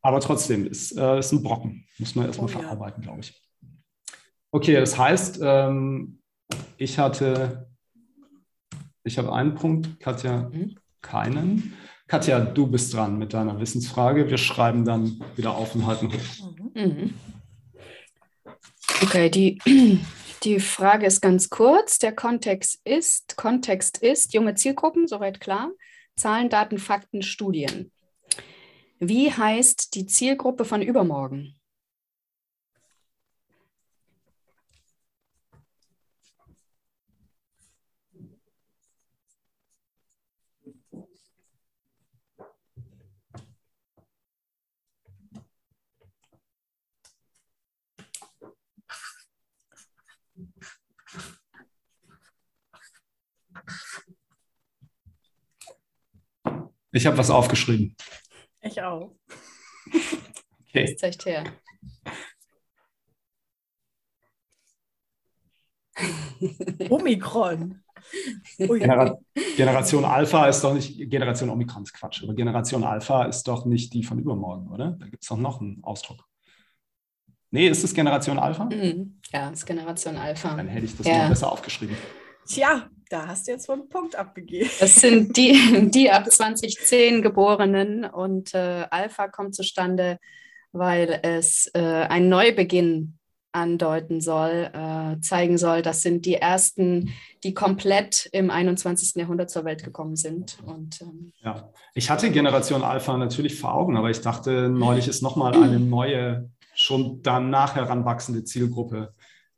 Aber 0.00 0.20
trotzdem 0.20 0.66
ist 0.66 0.96
äh, 0.96 1.18
ist 1.18 1.32
ein 1.32 1.42
Brocken, 1.42 1.86
muss 1.98 2.14
man 2.14 2.26
erstmal 2.26 2.48
Oh 2.48 2.52
ja. 2.52 2.60
verarbeiten, 2.60 3.02
glaube 3.02 3.20
ich. 3.20 3.42
Okay, 4.50 4.74
das 4.74 4.96
heißt, 4.96 5.40
ähm, 5.42 6.20
ich 6.76 6.98
hatte, 6.98 7.73
ich 9.04 9.18
habe 9.18 9.32
einen 9.32 9.54
Punkt, 9.54 10.00
Katja 10.00 10.48
Mhm. 10.50 10.76
keinen. 11.02 11.74
Katja, 12.06 12.40
du 12.40 12.66
bist 12.66 12.92
dran 12.94 13.18
mit 13.18 13.32
deiner 13.34 13.60
Wissensfrage. 13.60 14.28
Wir 14.28 14.38
schreiben 14.38 14.84
dann 14.84 15.22
wieder 15.36 15.54
auf 15.54 15.74
und 15.74 15.86
halten 15.86 16.12
hoch. 16.12 16.50
Mhm. 16.74 17.14
Okay, 19.02 19.30
die, 19.30 19.58
die 20.44 20.60
Frage 20.60 21.06
ist 21.06 21.20
ganz 21.20 21.50
kurz. 21.50 21.98
Der 21.98 22.14
Kontext 22.14 22.80
ist, 22.84 23.36
Kontext 23.36 23.98
ist 23.98 24.34
junge 24.34 24.54
Zielgruppen, 24.54 25.06
soweit 25.06 25.40
klar. 25.40 25.70
Zahlen, 26.16 26.48
Daten, 26.48 26.78
Fakten, 26.78 27.22
Studien. 27.22 27.90
Wie 29.00 29.32
heißt 29.32 29.94
die 29.94 30.06
Zielgruppe 30.06 30.64
von 30.64 30.80
übermorgen? 30.80 31.56
Ich 56.94 57.06
habe 57.06 57.18
was 57.18 57.28
aufgeschrieben. 57.28 57.96
Ich 58.62 58.80
auch. 58.80 59.16
Okay. 60.68 60.84
Das 60.92 60.96
zeigt 60.96 61.26
her. 61.26 61.44
Omikron. 66.90 67.80
Genera 68.58 69.18
Generation 69.56 70.04
Alpha 70.04 70.46
ist 70.46 70.62
doch 70.62 70.74
nicht, 70.74 71.10
Generation 71.10 71.50
Omikron 71.50 71.82
ist 71.84 71.94
Quatsch, 71.94 72.22
aber 72.22 72.34
Generation 72.34 72.84
Alpha 72.84 73.24
ist 73.24 73.44
doch 73.48 73.64
nicht 73.64 73.92
die 73.92 74.04
von 74.04 74.18
übermorgen, 74.18 74.68
oder? 74.68 74.92
Da 74.92 75.06
gibt 75.08 75.22
es 75.22 75.28
doch 75.28 75.36
noch 75.36 75.60
einen 75.60 75.82
Ausdruck. 75.82 76.24
Nee, 77.50 77.68
ist 77.68 77.82
es 77.82 77.94
Generation 77.94 78.38
Alpha? 78.38 78.64
Mhm. 78.66 79.20
Ja, 79.32 79.50
das 79.50 79.60
ist 79.60 79.66
Generation 79.66 80.16
Alpha. 80.16 80.54
Dann 80.54 80.68
hätte 80.68 80.86
ich 80.86 80.96
das 80.96 81.06
Ja. 81.06 81.18
mal 81.18 81.28
besser 81.30 81.50
aufgeschrieben. 81.50 81.96
Tja, 82.46 82.88
da 83.08 83.26
hast 83.26 83.46
du 83.46 83.52
jetzt 83.52 83.68
wohl 83.68 83.76
einen 83.76 83.88
Punkt 83.88 84.16
abgegeben. 84.16 84.70
Das 84.80 84.96
sind 84.96 85.36
die, 85.36 85.90
die 85.90 86.10
ab 86.10 86.30
2010 86.30 87.22
Geborenen 87.22 88.04
und 88.04 88.54
äh, 88.54 88.86
Alpha 88.90 89.28
kommt 89.28 89.54
zustande, 89.54 90.18
weil 90.72 91.20
es 91.22 91.70
äh, 91.74 91.80
einen 91.80 92.28
Neubeginn 92.28 93.18
andeuten 93.54 94.20
soll, 94.20 94.70
äh, 94.72 95.20
zeigen 95.20 95.58
soll. 95.58 95.82
Das 95.82 96.02
sind 96.02 96.26
die 96.26 96.34
ersten, 96.34 97.14
die 97.44 97.54
komplett 97.54 98.28
im 98.32 98.50
21. 98.50 99.14
Jahrhundert 99.14 99.48
zur 99.48 99.64
Welt 99.64 99.84
gekommen 99.84 100.16
sind. 100.16 100.58
Und 100.66 101.00
ähm, 101.00 101.32
Ja, 101.42 101.70
ich 101.94 102.10
hatte 102.10 102.30
Generation 102.32 102.82
Alpha 102.82 103.16
natürlich 103.16 103.58
vor 103.58 103.74
Augen, 103.74 103.96
aber 103.96 104.10
ich 104.10 104.20
dachte, 104.20 104.68
neulich 104.68 105.06
ist 105.06 105.22
nochmal 105.22 105.54
eine 105.62 105.78
neue, 105.78 106.50
schon 106.74 107.22
danach 107.22 107.76
heranwachsende 107.76 108.42
Zielgruppe 108.42 109.12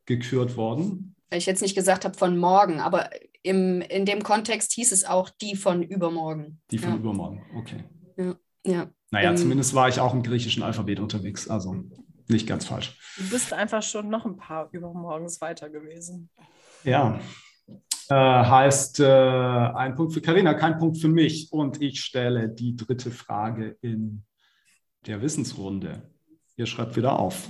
gekürt 0.05 0.55
worden. 0.55 1.15
weil 1.29 1.39
ich 1.39 1.47
jetzt 1.47 1.61
nicht 1.61 1.75
gesagt 1.75 2.05
habe 2.05 2.17
von 2.17 2.37
morgen, 2.37 2.79
aber 2.79 3.09
im, 3.47 3.81
in 3.81 4.05
dem 4.05 4.21
Kontext 4.23 4.73
hieß 4.73 4.91
es 4.91 5.05
auch 5.05 5.29
die 5.41 5.55
von 5.55 5.81
übermorgen. 5.83 6.61
Die 6.71 6.77
von 6.77 6.91
Ja. 6.91 6.95
übermorgen, 6.97 7.43
okay. 7.55 7.83
Ja. 8.65 8.89
Naja, 9.11 9.29
Ähm. 9.31 9.37
zumindest 9.37 9.73
war 9.73 9.87
ich 9.89 9.99
auch 9.99 10.13
im 10.13 10.23
griechischen 10.23 10.63
Alphabet 10.63 10.99
unterwegs, 10.99 11.49
also 11.49 11.75
nicht 12.27 12.45
ganz 12.47 12.65
falsch. 12.65 12.97
Du 13.17 13.29
bist 13.29 13.53
einfach 13.53 13.81
schon 13.81 14.09
noch 14.09 14.25
ein 14.25 14.35
paar 14.35 14.69
übermorgens 14.73 15.39
weiter 15.39 15.69
gewesen. 15.69 16.29
Ja, 16.83 17.19
äh, 18.09 18.13
heißt 18.13 18.99
äh, 18.99 19.05
ein 19.05 19.95
Punkt 19.95 20.13
für 20.13 20.21
Karina, 20.21 20.53
kein 20.53 20.77
Punkt 20.77 20.97
für 20.97 21.07
mich. 21.07 21.51
Und 21.51 21.81
ich 21.81 22.01
stelle 22.01 22.49
die 22.49 22.75
dritte 22.75 23.11
Frage 23.11 23.77
in 23.81 24.23
der 25.05 25.21
Wissensrunde. 25.21 26.01
Ihr 26.57 26.65
schreibt 26.65 26.95
wieder 26.97 27.17
auf. 27.19 27.47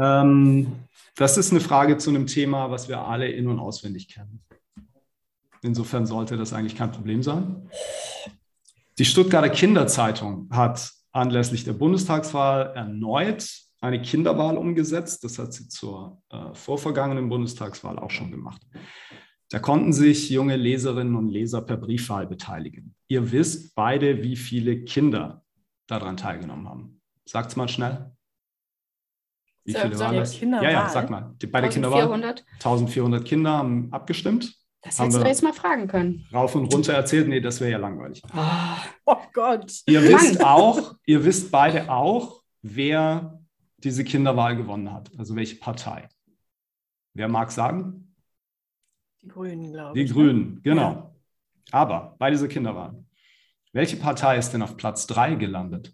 Ähm, 0.00 0.72
Das 1.16 1.36
ist 1.36 1.50
eine 1.50 1.60
Frage 1.60 1.98
zu 1.98 2.08
einem 2.10 2.26
Thema, 2.26 2.70
was 2.70 2.88
wir 2.88 3.00
alle 3.00 3.28
in- 3.28 3.46
und 3.48 3.58
auswendig 3.58 4.08
kennen. 4.08 4.42
Insofern 5.62 6.06
sollte 6.06 6.36
das 6.36 6.52
eigentlich 6.52 6.76
kein 6.76 6.92
Problem 6.92 7.22
sein. 7.22 7.68
Die 8.98 9.04
Stuttgarter 9.04 9.50
Kinderzeitung 9.50 10.48
hat 10.50 10.90
anlässlich 11.12 11.64
der 11.64 11.72
Bundestagswahl 11.72 12.72
erneut 12.74 13.48
eine 13.80 14.02
Kinderwahl 14.02 14.56
umgesetzt. 14.56 15.24
Das 15.24 15.38
hat 15.38 15.52
sie 15.52 15.68
zur 15.68 16.22
äh, 16.30 16.52
vorvergangenen 16.54 17.28
Bundestagswahl 17.28 17.98
auch 17.98 18.10
schon 18.10 18.30
gemacht. 18.30 18.60
Da 19.48 19.58
konnten 19.58 19.92
sich 19.92 20.30
junge 20.30 20.56
Leserinnen 20.56 21.16
und 21.16 21.28
Leser 21.28 21.62
per 21.62 21.76
Briefwahl 21.76 22.26
beteiligen. 22.26 22.94
Ihr 23.08 23.32
wisst 23.32 23.74
beide, 23.74 24.22
wie 24.22 24.36
viele 24.36 24.84
Kinder 24.84 25.44
daran 25.88 26.16
teilgenommen 26.16 26.68
haben. 26.68 27.00
Sagt's 27.24 27.56
mal 27.56 27.68
schnell. 27.68 28.12
Wie 29.64 29.72
So, 29.72 29.80
viele 29.80 29.98
waren 29.98 30.16
das? 30.16 30.40
Ja, 30.40 30.70
ja, 30.70 30.88
sag 30.88 31.10
mal. 31.10 31.34
Bei 31.50 31.60
der 31.60 31.70
Kinderwahl 31.70 32.02
1400. 32.02 32.44
1400 32.54 33.24
Kinder 33.24 33.50
haben 33.50 33.92
abgestimmt. 33.92 34.59
Das 34.82 34.98
Haben 34.98 35.04
hättest 35.06 35.18
du 35.18 35.24
wir- 35.24 35.28
jetzt 35.30 35.42
mal 35.42 35.52
fragen 35.52 35.88
können. 35.88 36.26
Rauf 36.32 36.54
und 36.54 36.72
runter 36.72 36.94
erzählt. 36.94 37.28
Nee, 37.28 37.40
das 37.40 37.60
wäre 37.60 37.72
ja 37.72 37.78
langweilig. 37.78 38.22
Ah, 38.32 38.78
Oh 39.04 39.16
Gott. 39.32 39.82
Ihr 39.86 40.00
Mann. 40.00 40.12
wisst 40.12 40.42
auch, 40.44 40.94
ihr 41.04 41.24
wisst 41.24 41.50
beide 41.50 41.90
auch, 41.90 42.42
wer 42.62 43.38
diese 43.78 44.04
Kinderwahl 44.04 44.56
gewonnen 44.56 44.92
hat. 44.92 45.10
Also 45.18 45.36
welche 45.36 45.56
Partei. 45.56 46.08
Wer 47.14 47.28
mag 47.28 47.50
sagen? 47.50 48.14
Die 49.22 49.28
Grünen, 49.28 49.72
glaube 49.72 49.94
Die 49.98 50.04
ich. 50.04 50.10
ne? 50.10 50.14
Grünen, 50.14 50.62
genau. 50.62 51.14
Aber 51.72 52.16
bei 52.18 52.30
dieser 52.30 52.48
Kinderwahl, 52.48 53.04
welche 53.72 53.96
Partei 53.96 54.38
ist 54.38 54.50
denn 54.52 54.62
auf 54.62 54.76
Platz 54.76 55.06
3 55.06 55.34
gelandet? 55.34 55.92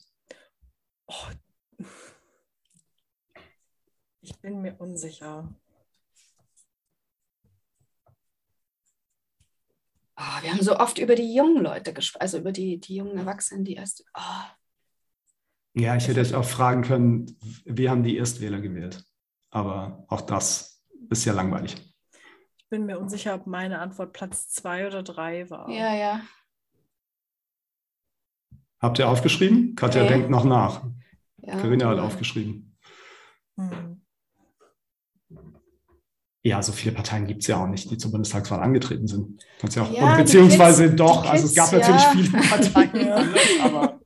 Oh. 1.08 1.14
Ich 4.20 4.38
bin 4.40 4.60
mir 4.62 4.74
unsicher. 4.78 5.48
Ah, 10.16 10.42
wir 10.42 10.50
haben 10.50 10.62
so 10.62 10.76
oft 10.78 10.98
über 10.98 11.14
die 11.14 11.34
jungen 11.34 11.62
Leute 11.62 11.92
gesprochen, 11.92 12.22
also 12.22 12.38
über 12.38 12.52
die, 12.52 12.78
die 12.80 12.96
jungen 12.96 13.16
Erwachsenen, 13.16 13.64
die 13.64 13.74
erst. 13.74 14.04
ah. 14.14 14.50
Ja, 15.74 15.94
ich 15.94 16.08
hätte 16.08 16.20
jetzt 16.20 16.34
auch 16.34 16.44
fragen 16.44 16.82
können, 16.82 17.36
wie 17.66 17.90
haben 17.90 18.02
die 18.02 18.16
Erstwähler 18.16 18.60
gewählt? 18.60 19.04
Aber 19.50 20.04
auch 20.08 20.22
das 20.22 20.82
ist 21.10 21.24
ja 21.26 21.34
langweilig. 21.34 21.76
Ich 22.56 22.66
bin 22.70 22.86
mir 22.86 22.98
unsicher, 22.98 23.34
ob 23.34 23.46
meine 23.46 23.78
Antwort 23.78 24.12
Platz 24.14 24.48
zwei 24.48 24.86
oder 24.86 25.02
drei 25.02 25.48
war. 25.50 25.68
ja, 25.70 25.94
ja. 25.94 26.20
Habt 28.80 28.98
ihr 28.98 29.08
aufgeschrieben? 29.08 29.74
Katja 29.74 30.02
Nee. 30.02 30.08
denkt 30.08 30.30
noch 30.30 30.44
nach. 30.44 30.84
ja. 31.38 31.58
Corinna 31.60 31.88
hat 31.88 31.98
aufgeschrieben. 31.98 32.76
Hm. 33.56 34.02
Ja, 36.46 36.62
so 36.62 36.70
viele 36.72 36.94
Parteien 36.94 37.26
gibt 37.26 37.42
es 37.42 37.48
ja 37.48 37.56
auch 37.62 37.66
nicht, 37.66 37.90
die 37.90 37.98
zur 37.98 38.12
Bundestagswahl 38.12 38.60
angetreten 38.60 39.08
sind. 39.08 39.44
Kannst 39.58 39.76
ja 39.76 39.82
auch, 39.82 39.92
Ja, 39.92 40.16
beziehungsweise 40.16 40.84
Kids- 40.84 40.96
doch, 40.96 41.22
die 41.22 41.28
also 41.28 41.46
es 41.46 41.54
gab 41.54 41.70
Kids, 41.70 41.88
natürlich 41.88 42.02
ja. 42.02 42.12
viele 42.12 42.42
Parteien, 42.48 43.06
Ja. 43.06 43.64
aber 43.64 44.00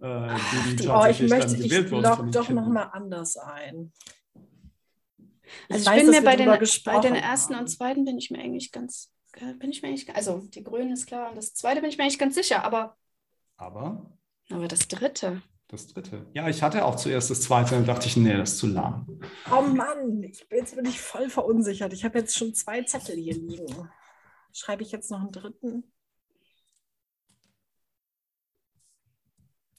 äh, 0.00 0.36
die, 0.70 0.76
die 0.76 0.88
Oh, 0.88 1.04
ich 1.04 1.20
möchte, 1.28 1.56
ich 1.56 1.62
gewählt 1.64 1.90
wurden. 1.90 2.16
den 2.24 2.30
doch 2.32 2.48
nochmal 2.48 2.88
anders 2.92 3.36
ein. 3.36 3.92
Also 5.68 5.82
ich 5.82 5.86
weiß, 5.86 6.02
bin 6.02 6.10
mir 6.10 6.22
bei 6.22 6.36
den, 6.36 6.46
bei 6.84 6.98
den 7.00 7.14
ersten 7.14 7.54
haben. 7.54 7.60
und 7.62 7.68
zweiten 7.68 8.04
bin 8.06 8.16
ich 8.18 8.30
mir 8.30 8.38
eigentlich 8.38 8.72
ganz, 8.72 9.12
äh, 9.34 9.52
bin 9.54 9.70
ich 9.70 9.82
mir 9.82 9.88
eigentlich, 9.88 10.14
also 10.16 10.38
die 10.48 10.64
Grünen 10.64 10.92
ist 10.92 11.06
klar 11.06 11.28
und 11.28 11.36
das 11.36 11.52
zweite 11.54 11.80
bin 11.82 11.90
ich 11.90 11.98
mir 11.98 12.04
eigentlich 12.04 12.18
ganz 12.18 12.34
sicher, 12.34 12.64
aber, 12.64 12.96
Aber 13.58 14.10
aber 14.50 14.66
das 14.68 14.88
dritte. 14.88 15.42
Das 15.74 15.88
dritte. 15.88 16.26
Ja, 16.32 16.48
ich 16.48 16.62
hatte 16.62 16.84
auch 16.84 16.96
zuerst 16.96 17.30
das 17.30 17.42
zweite 17.42 17.76
und 17.76 17.86
dachte 17.86 18.06
ich, 18.06 18.16
nee, 18.16 18.36
das 18.36 18.52
ist 18.52 18.58
zu 18.58 18.66
lahm. 18.66 19.20
Oh 19.50 19.60
Mann, 19.62 20.22
ich 20.22 20.48
bin, 20.48 20.58
jetzt 20.58 20.74
bin 20.76 20.84
ich 20.86 21.00
voll 21.00 21.28
verunsichert. 21.28 21.92
Ich 21.92 22.04
habe 22.04 22.18
jetzt 22.18 22.36
schon 22.36 22.54
zwei 22.54 22.82
Zettel 22.82 23.16
hier 23.16 23.34
liegen. 23.34 23.88
Schreibe 24.52 24.82
ich 24.82 24.92
jetzt 24.92 25.10
noch 25.10 25.20
einen 25.20 25.32
dritten? 25.32 25.84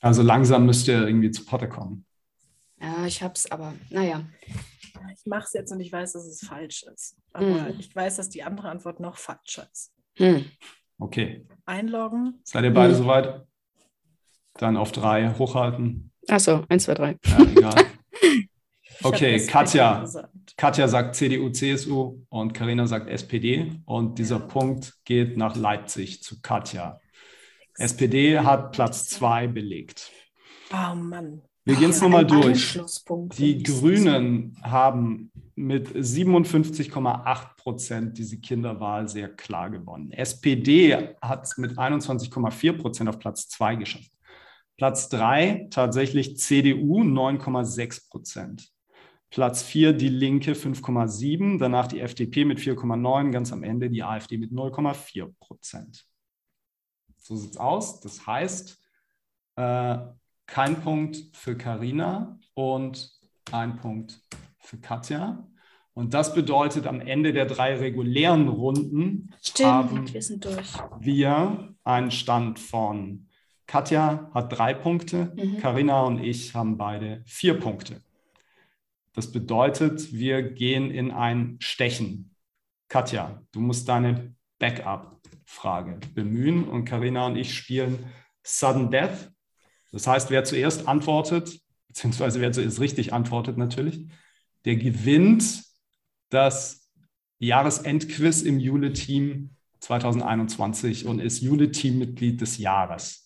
Also 0.01 0.21
langsam 0.21 0.65
müsst 0.65 0.88
ihr 0.88 1.08
irgendwie 1.08 1.31
zu 1.31 1.45
Potte 1.45 1.67
kommen. 1.69 2.05
Ja, 2.79 3.05
ich 3.05 3.23
hab's, 3.23 3.49
aber 3.49 3.73
naja. 3.89 4.23
Ich 5.17 5.25
mache 5.25 5.45
es 5.45 5.53
jetzt 5.53 5.71
und 5.71 5.79
ich 5.79 5.91
weiß, 5.91 6.13
dass 6.13 6.25
es 6.25 6.45
falsch 6.45 6.84
ist. 6.93 7.17
Aber 7.34 7.45
Mhm. 7.45 7.79
ich 7.79 7.95
weiß, 7.95 8.17
dass 8.17 8.29
die 8.29 8.43
andere 8.43 8.69
Antwort 8.69 8.99
noch 8.99 9.17
falscher 9.17 9.67
ist. 9.71 9.93
Hm. 10.17 10.45
Okay, 10.97 11.45
Einloggen. 11.65 12.39
seid 12.43 12.63
ihr 12.63 12.73
beide 12.73 12.93
Mhm. 12.93 12.97
soweit? 12.97 13.47
Dann 14.57 14.77
auf 14.77 14.91
drei 14.91 15.33
hochhalten. 15.33 16.11
Achso, 16.27 16.63
eins, 16.69 16.83
zwei, 16.85 16.93
drei. 16.93 17.17
Ja, 17.25 17.39
egal. 17.41 17.75
Okay, 19.03 19.45
Katja. 19.45 20.05
Katja 20.57 20.87
sagt 20.87 21.15
CDU, 21.15 21.49
CSU 21.49 22.21
und 22.29 22.53
Karina 22.53 22.87
sagt 22.87 23.09
SPD. 23.09 23.73
Und 23.85 24.17
dieser 24.17 24.39
Ja. 24.39 24.45
Punkt 24.45 24.93
geht 25.03 25.35
nach 25.37 25.55
Leipzig 25.55 26.23
zu 26.23 26.41
Katja. 26.41 26.99
SPD 27.77 28.39
hat 28.39 28.71
Platz 28.71 29.07
zwei 29.07 29.47
belegt. 29.47 30.11
Oh 30.71 30.95
Mann. 30.95 31.41
Wir 31.65 31.75
gehen 31.75 31.89
es 31.89 32.01
nochmal 32.01 32.25
durch. 32.25 32.79
Die 33.37 33.61
Grünen 33.63 34.57
haben 34.63 35.29
mit 35.55 35.89
57,8 35.89 37.55
Prozent 37.57 38.17
diese 38.17 38.39
Kinderwahl 38.39 39.09
sehr 39.09 39.29
klar 39.29 39.69
gewonnen. 39.69 40.11
SPD 40.11 41.15
hat 41.21 41.43
es 41.43 41.57
mit 41.57 41.77
21,4 41.77 42.73
Prozent 42.81 43.09
auf 43.09 43.19
Platz 43.19 43.49
zwei 43.49 43.75
geschafft. 43.75 44.09
Platz 44.77 45.09
drei 45.09 45.67
tatsächlich 45.71 46.38
CDU 46.38 47.01
9,6 47.01 48.09
Prozent. 48.09 48.69
Platz 49.29 49.63
vier 49.63 49.93
die 49.93 50.09
Linke 50.09 50.53
5,7, 50.53 51.57
danach 51.59 51.88
die 51.88 51.99
FDP 51.99 52.45
mit 52.45 52.59
4,9, 52.59 53.31
ganz 53.31 53.51
am 53.51 53.63
Ende 53.63 53.89
die 53.89 54.03
AfD 54.03 54.38
mit 54.38 54.51
0,4 54.51 55.33
Prozent. 55.39 56.05
So 57.17 57.35
sieht 57.35 57.51
es 57.51 57.57
aus. 57.57 57.99
Das 58.01 58.27
heißt, 58.27 58.79
äh, 59.55 59.97
kein 60.45 60.81
Punkt 60.81 61.17
für 61.33 61.57
Karina 61.57 62.39
und 62.53 63.11
ein 63.51 63.77
Punkt 63.77 64.21
für 64.59 64.77
Katja. 64.77 65.47
Und 65.93 66.13
das 66.13 66.33
bedeutet, 66.33 66.88
am 66.88 66.99
Ende 66.99 67.33
der 67.33 67.45
drei 67.45 67.75
regulären 67.77 68.47
Runden 68.49 69.33
Stimmt, 69.41 69.69
haben 69.69 70.13
wir 70.13 70.21
sind 70.21 70.43
durch. 70.43 70.73
wir 70.99 71.73
einen 71.83 72.11
Stand 72.11 72.59
von 72.59 73.24
Katja 73.67 74.30
hat 74.34 74.58
drei 74.58 74.73
Punkte, 74.73 75.34
Mhm. 75.36 75.58
Karina 75.58 76.04
und 76.04 76.23
ich 76.23 76.54
haben 76.54 76.78
beide 76.78 77.23
vier 77.25 77.60
Punkte. 77.60 78.01
Das 79.13 79.32
bedeutet, 79.32 80.13
wir 80.13 80.43
gehen 80.43 80.91
in 80.91 81.12
ein 81.12 81.58
Stechen. 81.60 82.36
Katja, 82.89 83.41
du 83.51 83.62
musst 83.62 83.88
deine 83.88 84.36
Backup-Frage 84.60 85.99
bemühen 86.13 86.65
und 86.65 86.86
Karina 86.86 87.28
und 87.28 87.38
ich 87.38 87.54
spielen 87.54 88.06
Sudden 88.43 88.91
Death. 88.91 89.32
Das 89.91 90.06
heißt, 90.06 90.30
wer 90.30 90.43
zuerst 90.43 90.88
antwortet, 90.88 91.60
beziehungsweise 91.88 92.41
wer 92.41 92.51
zuerst 92.51 92.80
richtig 92.80 93.13
antwortet 93.13 93.58
natürlich, 93.58 94.06
der 94.65 94.75
gewinnt 94.75 95.63
das 96.30 96.91
Jahresendquiz 97.39 98.41
im 98.41 98.60
Jule-Team 98.60 99.51
2021 99.80 101.06
und 101.06 101.19
ist 101.19 101.41
Jule-Team-Mitglied 101.41 102.41
des 102.41 102.58
Jahres. 102.58 103.24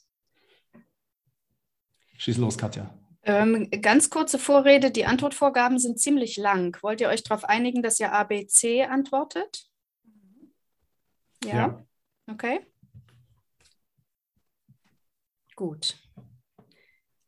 Schieß 2.19 2.37
los, 2.37 2.57
Katja. 2.57 2.93
Ähm, 3.23 3.69
ganz 3.81 4.09
kurze 4.09 4.37
Vorrede, 4.37 4.91
die 4.91 5.05
Antwortvorgaben 5.05 5.79
sind 5.79 6.01
ziemlich 6.01 6.35
lang. 6.35 6.77
Wollt 6.81 6.99
ihr 6.99 7.07
euch 7.07 7.23
darauf 7.23 7.45
einigen, 7.45 7.81
dass 7.81 7.99
ihr 7.99 8.11
ABC 8.11 8.83
antwortet? 8.83 9.69
Ja? 11.45 11.85
Okay. 12.29 12.59
Gut. 15.55 15.97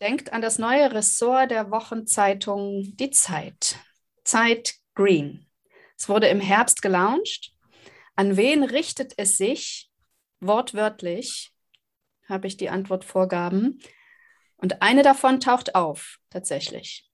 Denkt 0.01 0.33
an 0.33 0.41
das 0.41 0.59
neue 0.59 0.91
Ressort 0.91 1.51
der 1.51 1.71
Wochenzeitung 1.71 2.83
Die 2.97 3.11
Zeit. 3.11 3.77
Zeit 4.25 4.75
Green. 4.93 5.47
Es 5.97 6.09
wurde 6.09 6.27
im 6.27 6.41
Herbst 6.41 6.81
gelauncht. 6.81 7.53
An 8.15 8.35
wen 8.35 8.63
richtet 8.63 9.13
es 9.15 9.37
sich? 9.37 9.89
Wortwörtlich 10.41 11.53
habe 12.27 12.47
ich 12.47 12.57
die 12.57 12.69
Antwortvorgaben. 12.69 13.79
Und 14.61 14.81
eine 14.81 15.01
davon 15.03 15.39
taucht 15.39 15.75
auf, 15.75 16.19
tatsächlich. 16.29 17.09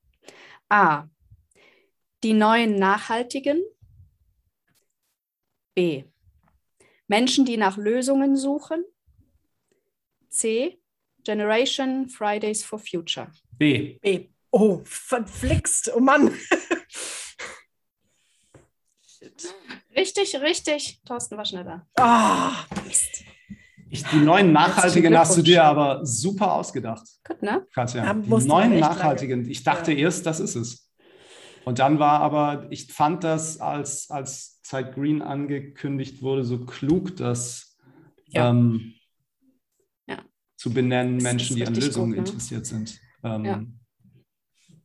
A. 0.70 1.08
Die 2.24 2.34
neuen 2.34 2.78
Nachhaltigen. 2.78 3.64
B. 5.74 6.04
Menschen, 7.08 7.46
die 7.46 7.58
nach 7.58 7.78
Lösungen 7.78 8.36
suchen. 8.36 8.84
C. 10.30 10.78
Generation 11.24 12.10
Fridays 12.10 12.64
for 12.66 12.80
Future. 12.80 13.32
B. 13.52 13.98
B. 14.02 14.28
Oh, 14.52 14.82
verflixt. 14.84 15.92
Oh 15.96 16.00
Mann. 16.00 16.38
Shit. 19.02 19.54
Richtig, 19.96 20.36
richtig. 20.42 21.02
Thorsten 21.06 21.38
war 21.38 21.46
schneller. 21.46 21.88
Ah, 21.96 22.66
Mist. 22.86 23.24
Ich, 23.90 24.04
die 24.06 24.18
neuen 24.18 24.52
Nachhaltigen 24.52 25.18
hast 25.18 25.38
du 25.38 25.42
dir 25.42 25.64
aber 25.64 26.06
super 26.06 26.54
ausgedacht, 26.54 27.08
Gut, 27.26 27.42
ne? 27.42 27.66
Katja. 27.74 28.14
Die 28.14 28.30
neuen 28.48 28.80
Nachhaltigen. 28.80 29.50
Ich 29.50 29.64
dachte 29.64 29.92
Ja. 29.94 30.00
erst, 30.00 30.26
das 30.26 30.40
ist 30.40 30.56
es. 30.56 30.92
Und 31.66 31.80
dann 31.80 32.00
war 32.00 32.20
aber, 32.22 32.68
ich 32.70 32.92
fand 32.92 33.24
das, 33.24 33.60
als, 33.60 34.10
als 34.10 34.62
Zeit 34.62 34.96
Green 34.96 35.22
angekündigt 35.22 36.22
wurde, 36.22 36.44
so 36.44 36.66
klug, 36.66 37.16
das 37.18 37.78
Ja. 38.28 38.50
ähm, 38.50 38.94
Ja. 40.08 40.20
zu 40.58 40.74
benennen, 40.74 41.16
Das 41.16 41.24
Menschen, 41.24 41.56
die 41.56 41.66
an 41.68 41.74
Lösungen 41.76 42.10
gut, 42.12 42.18
ne? 42.24 42.26
interessiert 42.28 42.66
sind. 42.66 43.00
Ähm, 43.24 43.80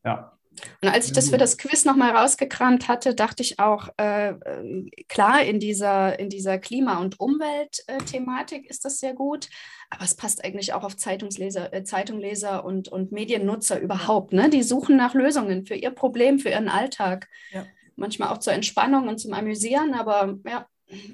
Ja. 0.04 0.31
Und 0.80 0.88
als 0.88 1.06
ich 1.06 1.12
das 1.12 1.30
für 1.30 1.38
das 1.38 1.58
Quiz 1.58 1.84
nochmal 1.84 2.14
rausgekramt 2.14 2.86
hatte, 2.86 3.14
dachte 3.14 3.42
ich 3.42 3.58
auch, 3.58 3.88
äh, 3.98 4.30
äh, 4.30 4.90
klar, 5.08 5.42
in 5.42 5.58
dieser, 5.60 6.18
in 6.18 6.28
dieser 6.28 6.58
Klima- 6.58 6.98
und 7.00 7.18
Umweltthematik 7.18 8.68
ist 8.68 8.84
das 8.84 8.98
sehr 8.98 9.14
gut, 9.14 9.48
aber 9.90 10.04
es 10.04 10.14
passt 10.14 10.44
eigentlich 10.44 10.72
auch 10.72 10.84
auf 10.84 10.96
Zeitungsleser, 10.96 11.72
äh, 11.72 11.84
Zeitungleser 11.84 12.64
und, 12.64 12.88
und 12.88 13.12
Mediennutzer 13.12 13.80
überhaupt. 13.80 14.32
Ne? 14.32 14.50
Die 14.50 14.62
suchen 14.62 14.96
nach 14.96 15.14
Lösungen 15.14 15.66
für 15.66 15.74
ihr 15.74 15.90
Problem, 15.90 16.38
für 16.38 16.50
ihren 16.50 16.68
Alltag. 16.68 17.28
Ja. 17.50 17.66
Manchmal 17.96 18.28
auch 18.28 18.38
zur 18.38 18.52
Entspannung 18.52 19.08
und 19.08 19.18
zum 19.18 19.32
Amüsieren, 19.34 19.94
aber 19.94 20.38
ja, 20.46 20.66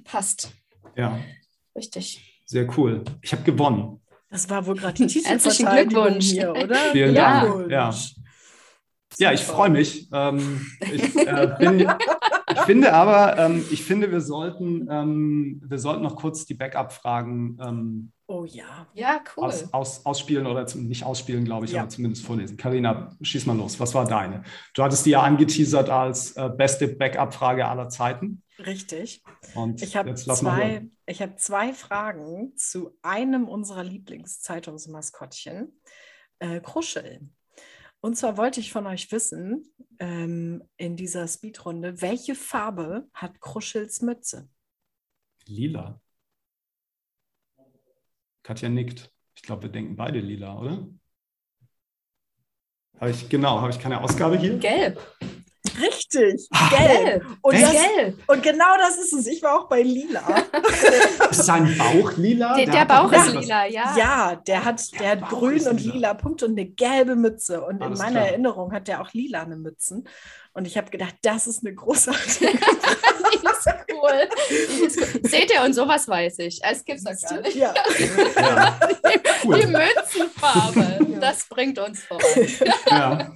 passt. 0.05 0.51
ja, 0.97 1.19
Richtig. 1.77 2.43
sehr 2.45 2.69
cool. 2.77 3.05
Ich 3.23 3.33
habe 3.33 3.43
gewonnen. 3.43 4.01
Das 4.31 4.51
war 4.51 4.67
wohl 4.67 4.77
gerade 4.77 4.95
die 4.95 5.03
Herzlichen 5.05 5.39
Titelverteidigung 5.39 6.03
Glückwunsch. 6.05 6.27
hier, 6.27 6.51
oder? 6.53 6.77
Vielen 6.93 7.15
Ja. 7.15 7.45
Dank. 7.45 7.71
Ja. 7.71 7.95
Ja, 9.17 9.33
ich 9.33 9.41
freue 9.43 9.71
mich. 9.71 10.09
Ähm, 10.13 10.67
ich, 10.93 11.17
äh, 11.17 11.57
bin, 11.59 11.81
ich 12.53 12.61
finde 12.61 12.93
aber, 12.93 13.39
ähm, 13.39 13.65
ich 13.71 13.83
finde, 13.83 14.11
wir 14.13 14.21
sollten, 14.21 14.87
ähm, 14.91 15.63
wir 15.65 15.79
sollten 15.79 16.03
noch 16.03 16.17
kurz 16.17 16.45
die 16.45 16.55
Backup-Fragen 16.55 17.59
ähm, 17.61 18.13
Oh 18.31 18.45
ja. 18.45 18.87
Ja, 18.93 19.23
cool. 19.37 19.45
aus, 19.45 19.73
aus, 19.73 20.05
ausspielen 20.05 20.47
oder 20.47 20.67
zum, 20.67 20.87
nicht 20.87 21.03
ausspielen, 21.03 21.47
glaube 21.47 21.65
ich, 21.65 21.73
Ja. 21.73 21.81
aber 21.81 21.89
zumindest 21.89 22.27
vorlesen. 22.27 22.59
Karina, 22.59 23.17
schieß 23.23 23.47
mal 23.47 23.57
los. 23.57 23.81
Was 23.81 23.95
war 23.95 24.05
deine? 24.05 24.43
Du 24.75 24.83
hattest 24.83 25.07
die 25.07 25.11
ja 25.11 25.23
angeteasert 25.23 25.89
als 25.89 26.37
äh, 26.37 26.51
beste 26.55 26.89
Backup-Frage 26.89 27.67
aller 27.67 27.89
Zeiten. 27.89 28.43
Richtig. 28.59 29.23
Und 29.55 29.81
Ich 29.83 29.97
habe 29.97 30.15
zwei, 30.15 30.87
ich 31.07 31.23
hab 31.23 31.41
zwei 31.41 31.73
Fragen 31.73 32.53
zu 32.57 32.91
einem 33.01 33.49
unserer 33.49 33.83
Lieblingszeitungsmaskottchen, 33.85 35.81
äh, 36.41 36.61
Kruschel. 36.61 37.31
Und 38.01 38.17
zwar 38.17 38.37
wollte 38.37 38.61
ich 38.61 38.73
von 38.73 38.87
euch 38.87 39.11
wissen, 39.11 39.73
ähm, 39.99 40.63
in 40.77 40.97
dieser 40.97 41.27
Speedrunde, 41.27 42.01
welche 42.01 42.35
Farbe 42.35 43.09
hat 43.13 43.41
Kruschels 43.41 44.03
Mütze? 44.03 44.49
Lila. 45.47 46.01
Katja 48.43 48.69
nickt. 48.69 49.13
Ich 49.35 49.43
glaube, 49.43 49.65
wir 49.65 49.71
denken 49.71 49.97
beide 49.97 50.21
lila, 50.21 50.59
oder? 50.59 50.89
Habe 52.99 53.11
ich, 53.11 53.29
genau, 53.29 53.61
habe 53.61 53.71
ich 53.71 53.79
keine 53.79 54.01
Ausgabe 54.01 54.39
hier? 54.39 54.59
Gelb. 54.59 55.01
Richtig, 55.81 56.49
gelb. 56.71 57.25
Und, 57.43 57.61
das, 57.61 57.73
Gelb. 57.73 58.19
und 58.27 58.43
genau 58.43 58.77
das 58.79 58.97
ist 58.99 59.13
es. 59.13 59.27
Ich 59.27 59.43
war 59.43 59.61
auch 59.61 59.69
bei 59.69 59.83
lila. 59.83 60.23
Ist 61.31 61.45
sein 61.45 61.77
Bauch 61.77 62.13
lila? 62.17 62.57
Der, 62.57 62.67
der 62.67 62.81
hat 62.81 62.91
doch 62.91 63.11
Bauch 63.11 63.13
ist 63.27 63.35
lila, 63.35 63.67
ja. 63.67 63.95
Ja, 63.97 64.37
der 64.47 64.65
hat, 64.65 64.83
der 64.99 65.11
hat 65.11 65.21
Bauch 65.21 65.29
grün 65.31 65.67
und 65.69 65.81
lila. 65.81 65.95
lila 65.95 66.15
Punkte 66.15 66.47
und 66.47 66.53
eine 66.53 66.67
gelbe 66.67 67.17
Mütze. 67.17 67.63
Und 67.63 67.83
Alles 67.83 67.99
in 67.99 68.05
meiner 68.05 68.21
klar. 68.21 68.29
Erinnerung 68.33 68.73
hat 68.73 68.89
der 68.89 69.01
auch 69.01 69.13
lilane 69.13 69.57
Mützen. 69.57 70.09
Und 70.55 70.67
ich 70.67 70.77
habe 70.77 70.91
gedacht, 70.91 71.15
das 71.23 71.47
ist 71.47 71.65
eine 71.65 71.75
großartige. 71.75 72.51
Die 73.33 73.47
ist 73.47 73.69
cool. 73.93 74.29
Die 74.51 74.85
ist 74.85 74.99
cool. 75.01 75.21
Seht 75.23 75.53
ihr, 75.53 75.63
und 75.63 75.73
sowas 75.75 76.09
weiß 76.09 76.39
ich. 76.41 76.61
Es 76.63 76.85
gibt's 76.85 77.05
doch 77.05 77.13
gar 77.29 77.41
nicht. 77.43 77.57
ja. 77.57 77.75
Ja, 78.39 78.79
Die 79.45 79.47
cool. 79.47 79.67
Mützenfarbe, 79.67 81.07
das 81.21 81.47
bringt 81.49 81.79
uns 81.79 82.03
voran. 82.03 82.23
Ja. 82.91 83.33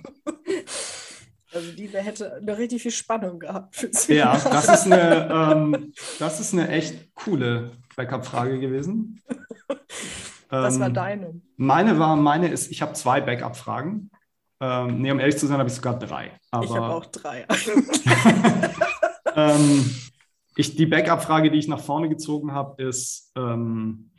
Also 1.54 1.72
die 1.72 1.88
hätte 1.88 2.34
eine 2.34 2.56
richtig 2.56 2.82
viel 2.82 2.90
Spannung 2.90 3.38
gehabt. 3.38 3.88
Ja, 4.08 4.32
das 4.32 4.68
ist 4.68 4.92
eine, 4.92 5.28
ähm, 5.30 5.92
das 6.18 6.40
ist 6.40 6.52
eine 6.52 6.68
echt 6.68 7.14
coole 7.14 7.72
Backup-Frage 7.96 8.58
gewesen. 8.58 9.20
Was 10.48 10.78
war 10.78 10.88
Ähm, 10.88 10.94
deine? 10.94 11.40
Meine 11.56 11.98
war, 11.98 12.14
meine 12.16 12.48
ist, 12.48 12.70
ich 12.70 12.82
habe 12.82 12.92
zwei 12.92 13.20
Backup-Fragen. 13.20 14.10
Ähm, 14.60 15.00
nee, 15.00 15.10
um 15.10 15.18
ehrlich 15.18 15.38
zu 15.38 15.46
sein, 15.46 15.58
habe 15.58 15.68
ich 15.68 15.74
sogar 15.74 15.98
drei. 15.98 16.38
Aber, 16.50 16.64
Ich 16.64 16.70
habe 16.70 16.94
auch 16.94 17.06
drei. 17.06 17.46
ähm, 19.34 19.90
ich, 20.56 20.76
die 20.76 20.86
Backup-Frage, 20.86 21.50
die 21.50 21.58
ich 21.58 21.68
nach 21.68 21.80
vorne 21.80 22.08
gezogen 22.08 22.52
habe, 22.52 22.82
ist 22.82 23.32
ähm, 23.36 24.10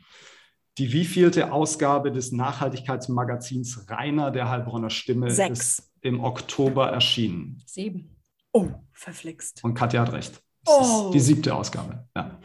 die 0.78 0.92
wievielte 0.92 1.52
Ausgabe 1.52 2.10
des 2.10 2.32
Nachhaltigkeitsmagazins 2.32 3.88
Rainer 3.88 4.32
der 4.32 4.50
Heilbronner 4.50 4.90
Stimme 4.90 5.28
ist 5.28 5.36
Sechs. 5.36 5.93
Im 6.04 6.20
Oktober 6.22 6.90
erschienen. 6.90 7.62
Sieben. 7.66 8.16
Oh, 8.52 8.68
verflixt. 8.92 9.64
Und 9.64 9.74
Katja 9.74 10.02
hat 10.02 10.12
recht. 10.12 10.40
Das 10.64 10.74
Oh. 10.78 11.06
ist 11.06 11.14
die 11.14 11.20
siebte 11.20 11.54
Ausgabe. 11.54 12.06
Ja. 12.16 12.38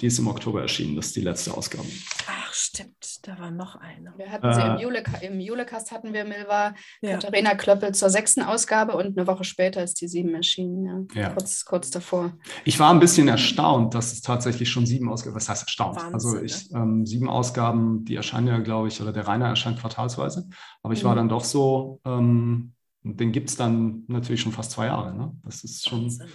Die 0.00 0.06
ist 0.06 0.18
im 0.18 0.28
Oktober 0.28 0.62
erschienen. 0.62 0.96
Das 0.96 1.06
ist 1.08 1.16
die 1.16 1.20
letzte 1.20 1.52
Ausgabe. 1.54 1.84
Ach, 2.26 2.52
stimmt. 2.54 3.18
Da 3.26 3.38
war 3.38 3.50
noch 3.50 3.76
eine. 3.76 4.14
Wir 4.16 4.30
hatten 4.30 4.54
sie 4.54 4.60
im, 4.62 4.76
Äh. 4.78 4.82
Jule, 4.82 5.04
im 5.20 5.40
Julekast 5.40 5.90
hatten 5.92 6.14
wir 6.14 6.24
Milva 6.24 6.74
Ja. 7.02 7.18
Katharina 7.18 7.54
Klöppel 7.54 7.92
zur 7.94 8.08
sechsten 8.08 8.40
Ausgabe 8.42 8.96
und 8.96 9.18
eine 9.18 9.26
Woche 9.26 9.44
später 9.44 9.82
ist 9.84 10.00
die 10.00 10.08
sieben 10.08 10.34
erschienen. 10.34 11.08
Ja. 11.14 11.20
Ja. 11.22 11.28
Kurz, 11.30 11.66
kurz 11.66 11.90
davor. 11.90 12.32
Ich 12.64 12.78
war 12.78 12.90
ein 12.94 13.00
bisschen 13.00 13.28
erstaunt, 13.28 13.92
dass 13.94 14.12
es 14.12 14.22
tatsächlich 14.22 14.70
schon 14.70 14.86
sieben 14.86 15.10
Ausgaben, 15.10 15.36
was 15.36 15.50
heißt 15.50 15.64
erstaunt? 15.64 15.96
Wahnsinn, 15.96 16.14
also 16.14 16.32
ne? 16.36 16.42
ich, 16.44 16.72
ähm, 16.72 17.04
sieben 17.04 17.28
Ausgaben, 17.28 18.04
die 18.06 18.14
erscheinen 18.16 18.46
ja, 18.46 18.58
glaube 18.58 18.88
ich, 18.88 19.02
oder 19.02 19.12
der 19.12 19.26
Rainer 19.28 19.48
erscheint 19.48 19.80
quartalsweise. 19.80 20.48
Aber 20.82 20.94
ich 20.94 21.04
war 21.04 21.12
Mhm. 21.12 21.16
dann 21.16 21.28
doch 21.28 21.44
so, 21.44 22.00
ähm, 22.06 22.72
den 23.02 23.32
gibt 23.32 23.50
es 23.50 23.56
dann 23.56 24.04
natürlich 24.08 24.40
schon 24.40 24.52
fast 24.52 24.72
zwei 24.72 24.86
Jahre. 24.86 25.16
Ne? 25.16 25.36
Das 25.42 25.64
ist 25.64 25.88
schon 25.88 26.04
Wahnsinn. 26.04 26.28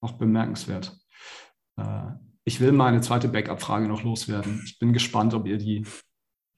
noch 0.00 0.12
bemerkenswert. 0.12 0.98
Äh, 1.76 2.12
ich 2.44 2.60
will 2.60 2.72
meine 2.72 3.00
zweite 3.00 3.28
Backup-Frage 3.28 3.88
noch 3.88 4.02
loswerden. 4.02 4.62
Ich 4.66 4.78
bin 4.78 4.92
gespannt, 4.92 5.32
ob 5.34 5.46
ihr 5.46 5.58
die 5.58 5.86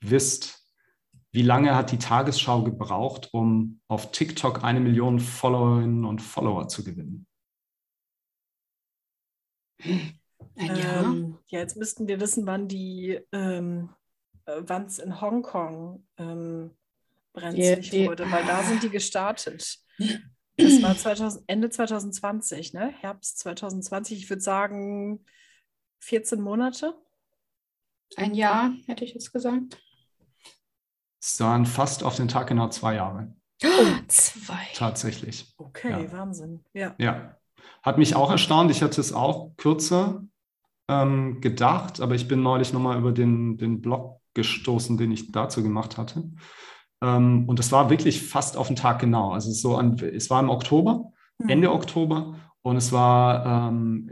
wisst. 0.00 0.64
Wie 1.32 1.42
lange 1.42 1.76
hat 1.76 1.92
die 1.92 1.98
Tagesschau 1.98 2.64
gebraucht, 2.64 3.28
um 3.32 3.80
auf 3.88 4.10
TikTok 4.10 4.64
eine 4.64 4.80
Million 4.80 5.20
Followerinnen 5.20 6.04
und 6.04 6.20
Follower 6.20 6.66
zu 6.68 6.82
gewinnen? 6.82 7.26
Jahr. 10.56 11.04
Ähm, 11.04 11.38
ja, 11.48 11.60
jetzt 11.60 11.76
müssten 11.76 12.08
wir 12.08 12.20
wissen, 12.20 12.46
wann 12.46 12.68
die, 12.68 13.20
ähm, 13.32 13.90
äh, 14.46 14.62
wann 14.62 14.86
es 14.86 14.98
in 14.98 15.20
Hongkong 15.20 16.06
ähm, 16.16 16.70
brenzlig 17.36 17.90
Die- 17.90 18.00
die- 18.02 18.08
wurde, 18.08 18.30
weil 18.30 18.44
da 18.44 18.62
sind 18.64 18.82
die 18.82 18.90
gestartet. 18.90 19.78
Das 20.56 20.82
war 20.82 20.96
2000, 20.96 21.44
Ende 21.46 21.70
2020, 21.70 22.72
ne? 22.72 22.92
Herbst 23.00 23.38
2020. 23.38 24.18
Ich 24.18 24.28
würde 24.30 24.42
sagen 24.42 25.24
14 26.00 26.40
Monate. 26.40 26.94
Ein 28.16 28.34
Jahr, 28.34 28.72
hätte 28.86 29.04
ich 29.04 29.14
jetzt 29.14 29.32
gesagt. 29.32 29.80
Es 31.20 31.40
waren 31.40 31.66
fast 31.66 32.02
auf 32.04 32.16
den 32.16 32.28
Tag 32.28 32.46
genau 32.48 32.68
zwei 32.68 32.94
Jahre, 32.94 33.34
Zwei. 34.08 34.66
tatsächlich. 34.74 35.54
Okay, 35.58 35.90
Ja. 36.04 36.12
Wahnsinn. 36.12 36.64
Ja. 36.72 36.94
Ja, 36.98 37.36
hat 37.82 37.98
mich 37.98 38.14
auch 38.14 38.30
erstaunt. 38.30 38.70
Ich 38.70 38.82
hatte 38.82 39.00
es 39.00 39.12
auch 39.12 39.56
kürzer 39.56 40.22
ähm, 40.88 41.40
gedacht, 41.40 42.00
aber 42.00 42.14
ich 42.14 42.28
bin 42.28 42.42
neulich 42.42 42.72
nochmal 42.72 42.96
über 42.98 43.10
den, 43.12 43.58
den 43.58 43.80
Blog 43.82 44.20
gestoßen, 44.34 44.96
den 44.98 45.10
ich 45.10 45.32
dazu 45.32 45.62
gemacht 45.64 45.96
hatte. 45.98 46.30
Ähm, 47.02 47.44
und 47.48 47.58
es 47.60 47.72
war 47.72 47.90
wirklich 47.90 48.22
fast 48.22 48.56
auf 48.56 48.68
den 48.68 48.76
Tag 48.76 48.98
genau. 49.00 49.32
Also 49.32 49.50
so 49.50 49.76
an, 49.76 49.98
es 49.98 50.30
war 50.30 50.40
im 50.40 50.50
Oktober, 50.50 51.12
Hm. 51.42 51.48
Ende 51.50 51.70
Oktober 51.72 52.36
und 52.62 52.76
es 52.76 52.92
war, 52.92 53.68
ähm, 53.68 54.10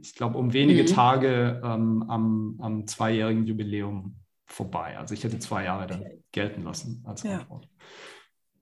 ich 0.00 0.14
glaube, 0.14 0.38
um 0.38 0.52
wenige 0.52 0.82
Mhm. 0.84 0.86
Tage 0.86 1.60
ähm, 1.64 2.04
am, 2.08 2.56
am 2.60 2.86
zweijährigen 2.86 3.44
Jubiläum 3.46 4.14
vorbei. 4.46 4.96
Also 4.96 5.14
ich 5.14 5.24
hätte 5.24 5.38
zwei 5.40 5.64
Jahre 5.64 5.86
dann 5.88 6.04
gelten 6.32 6.62
lassen 6.62 7.02
als 7.06 7.22
Ja. 7.24 7.38
Antwort. 7.40 7.68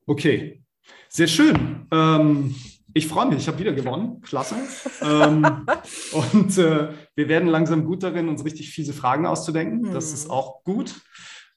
Okay, 0.06 0.62
sehr 1.08 1.26
schön. 1.26 1.86
Ähm, 1.90 2.54
ich 2.94 3.06
freue 3.06 3.26
mich, 3.26 3.38
ich 3.38 3.48
habe 3.48 3.58
wieder 3.58 3.72
gewonnen. 3.72 4.20
Klasse. 4.22 4.56
ähm, 5.02 5.66
und 6.32 6.56
äh, 6.58 6.88
wir 7.14 7.28
werden 7.28 7.48
langsam 7.48 7.84
gut 7.84 8.02
darin, 8.02 8.28
uns 8.28 8.44
richtig 8.44 8.70
fiese 8.70 8.92
Fragen 8.94 9.26
auszudenken. 9.26 9.92
Das 9.92 10.08
Hm. 10.08 10.14
ist 10.14 10.30
auch 10.30 10.64
gut. 10.64 10.94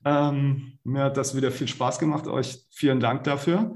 Ähm, 0.06 0.80
mir 0.84 1.04
hat 1.04 1.18
das 1.18 1.36
wieder 1.36 1.52
viel 1.52 1.68
Spaß 1.68 2.00
gemacht. 2.00 2.28
Euch 2.28 2.66
vielen 2.72 3.00
Dank 3.00 3.24
dafür. 3.24 3.76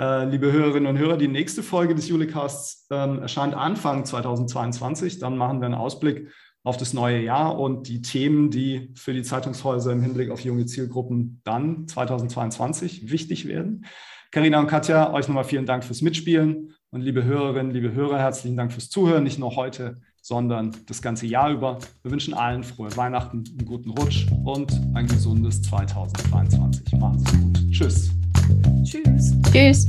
Äh, 0.00 0.26
liebe 0.26 0.52
Hörerinnen 0.52 0.86
und 0.88 0.98
Hörer, 0.98 1.16
die 1.16 1.28
nächste 1.28 1.62
Folge 1.62 1.94
des 1.94 2.08
Julicasts 2.08 2.86
ähm, 2.90 3.20
erscheint 3.20 3.54
Anfang 3.54 4.04
2022. 4.04 5.18
Dann 5.18 5.36
machen 5.36 5.60
wir 5.60 5.66
einen 5.66 5.74
Ausblick 5.74 6.30
auf 6.62 6.76
das 6.76 6.92
neue 6.92 7.20
Jahr 7.20 7.58
und 7.58 7.88
die 7.88 8.02
Themen, 8.02 8.50
die 8.50 8.92
für 8.94 9.12
die 9.12 9.22
Zeitungshäuser 9.22 9.92
im 9.92 10.02
Hinblick 10.02 10.30
auf 10.30 10.40
junge 10.40 10.66
Zielgruppen 10.66 11.40
dann 11.44 11.88
2022 11.88 13.10
wichtig 13.10 13.48
werden. 13.48 13.86
Karina 14.30 14.60
und 14.60 14.66
Katja, 14.66 15.12
euch 15.12 15.26
nochmal 15.26 15.44
vielen 15.44 15.66
Dank 15.66 15.84
fürs 15.84 16.02
Mitspielen 16.02 16.74
und 16.90 17.00
liebe 17.00 17.24
Hörerinnen, 17.24 17.72
liebe 17.72 17.92
Hörer, 17.92 18.18
herzlichen 18.18 18.56
Dank 18.56 18.72
fürs 18.72 18.90
Zuhören, 18.90 19.24
nicht 19.24 19.38
nur 19.38 19.56
heute, 19.56 20.00
sondern 20.28 20.76
das 20.86 21.00
ganze 21.00 21.26
Jahr 21.26 21.50
über. 21.50 21.78
Wir 22.02 22.12
wünschen 22.12 22.34
allen 22.34 22.62
frohe 22.62 22.94
Weihnachten, 22.98 23.44
einen 23.48 23.66
guten 23.66 23.90
Rutsch 23.90 24.26
und 24.44 24.70
ein 24.94 25.06
gesundes 25.06 25.62
2022. 25.62 26.92
Machen 26.98 27.18
Sie 27.18 27.24
es 27.24 27.40
gut. 27.40 27.70
Tschüss. 27.70 28.10
Tschüss. 28.84 29.34
Tschüss. 29.50 29.88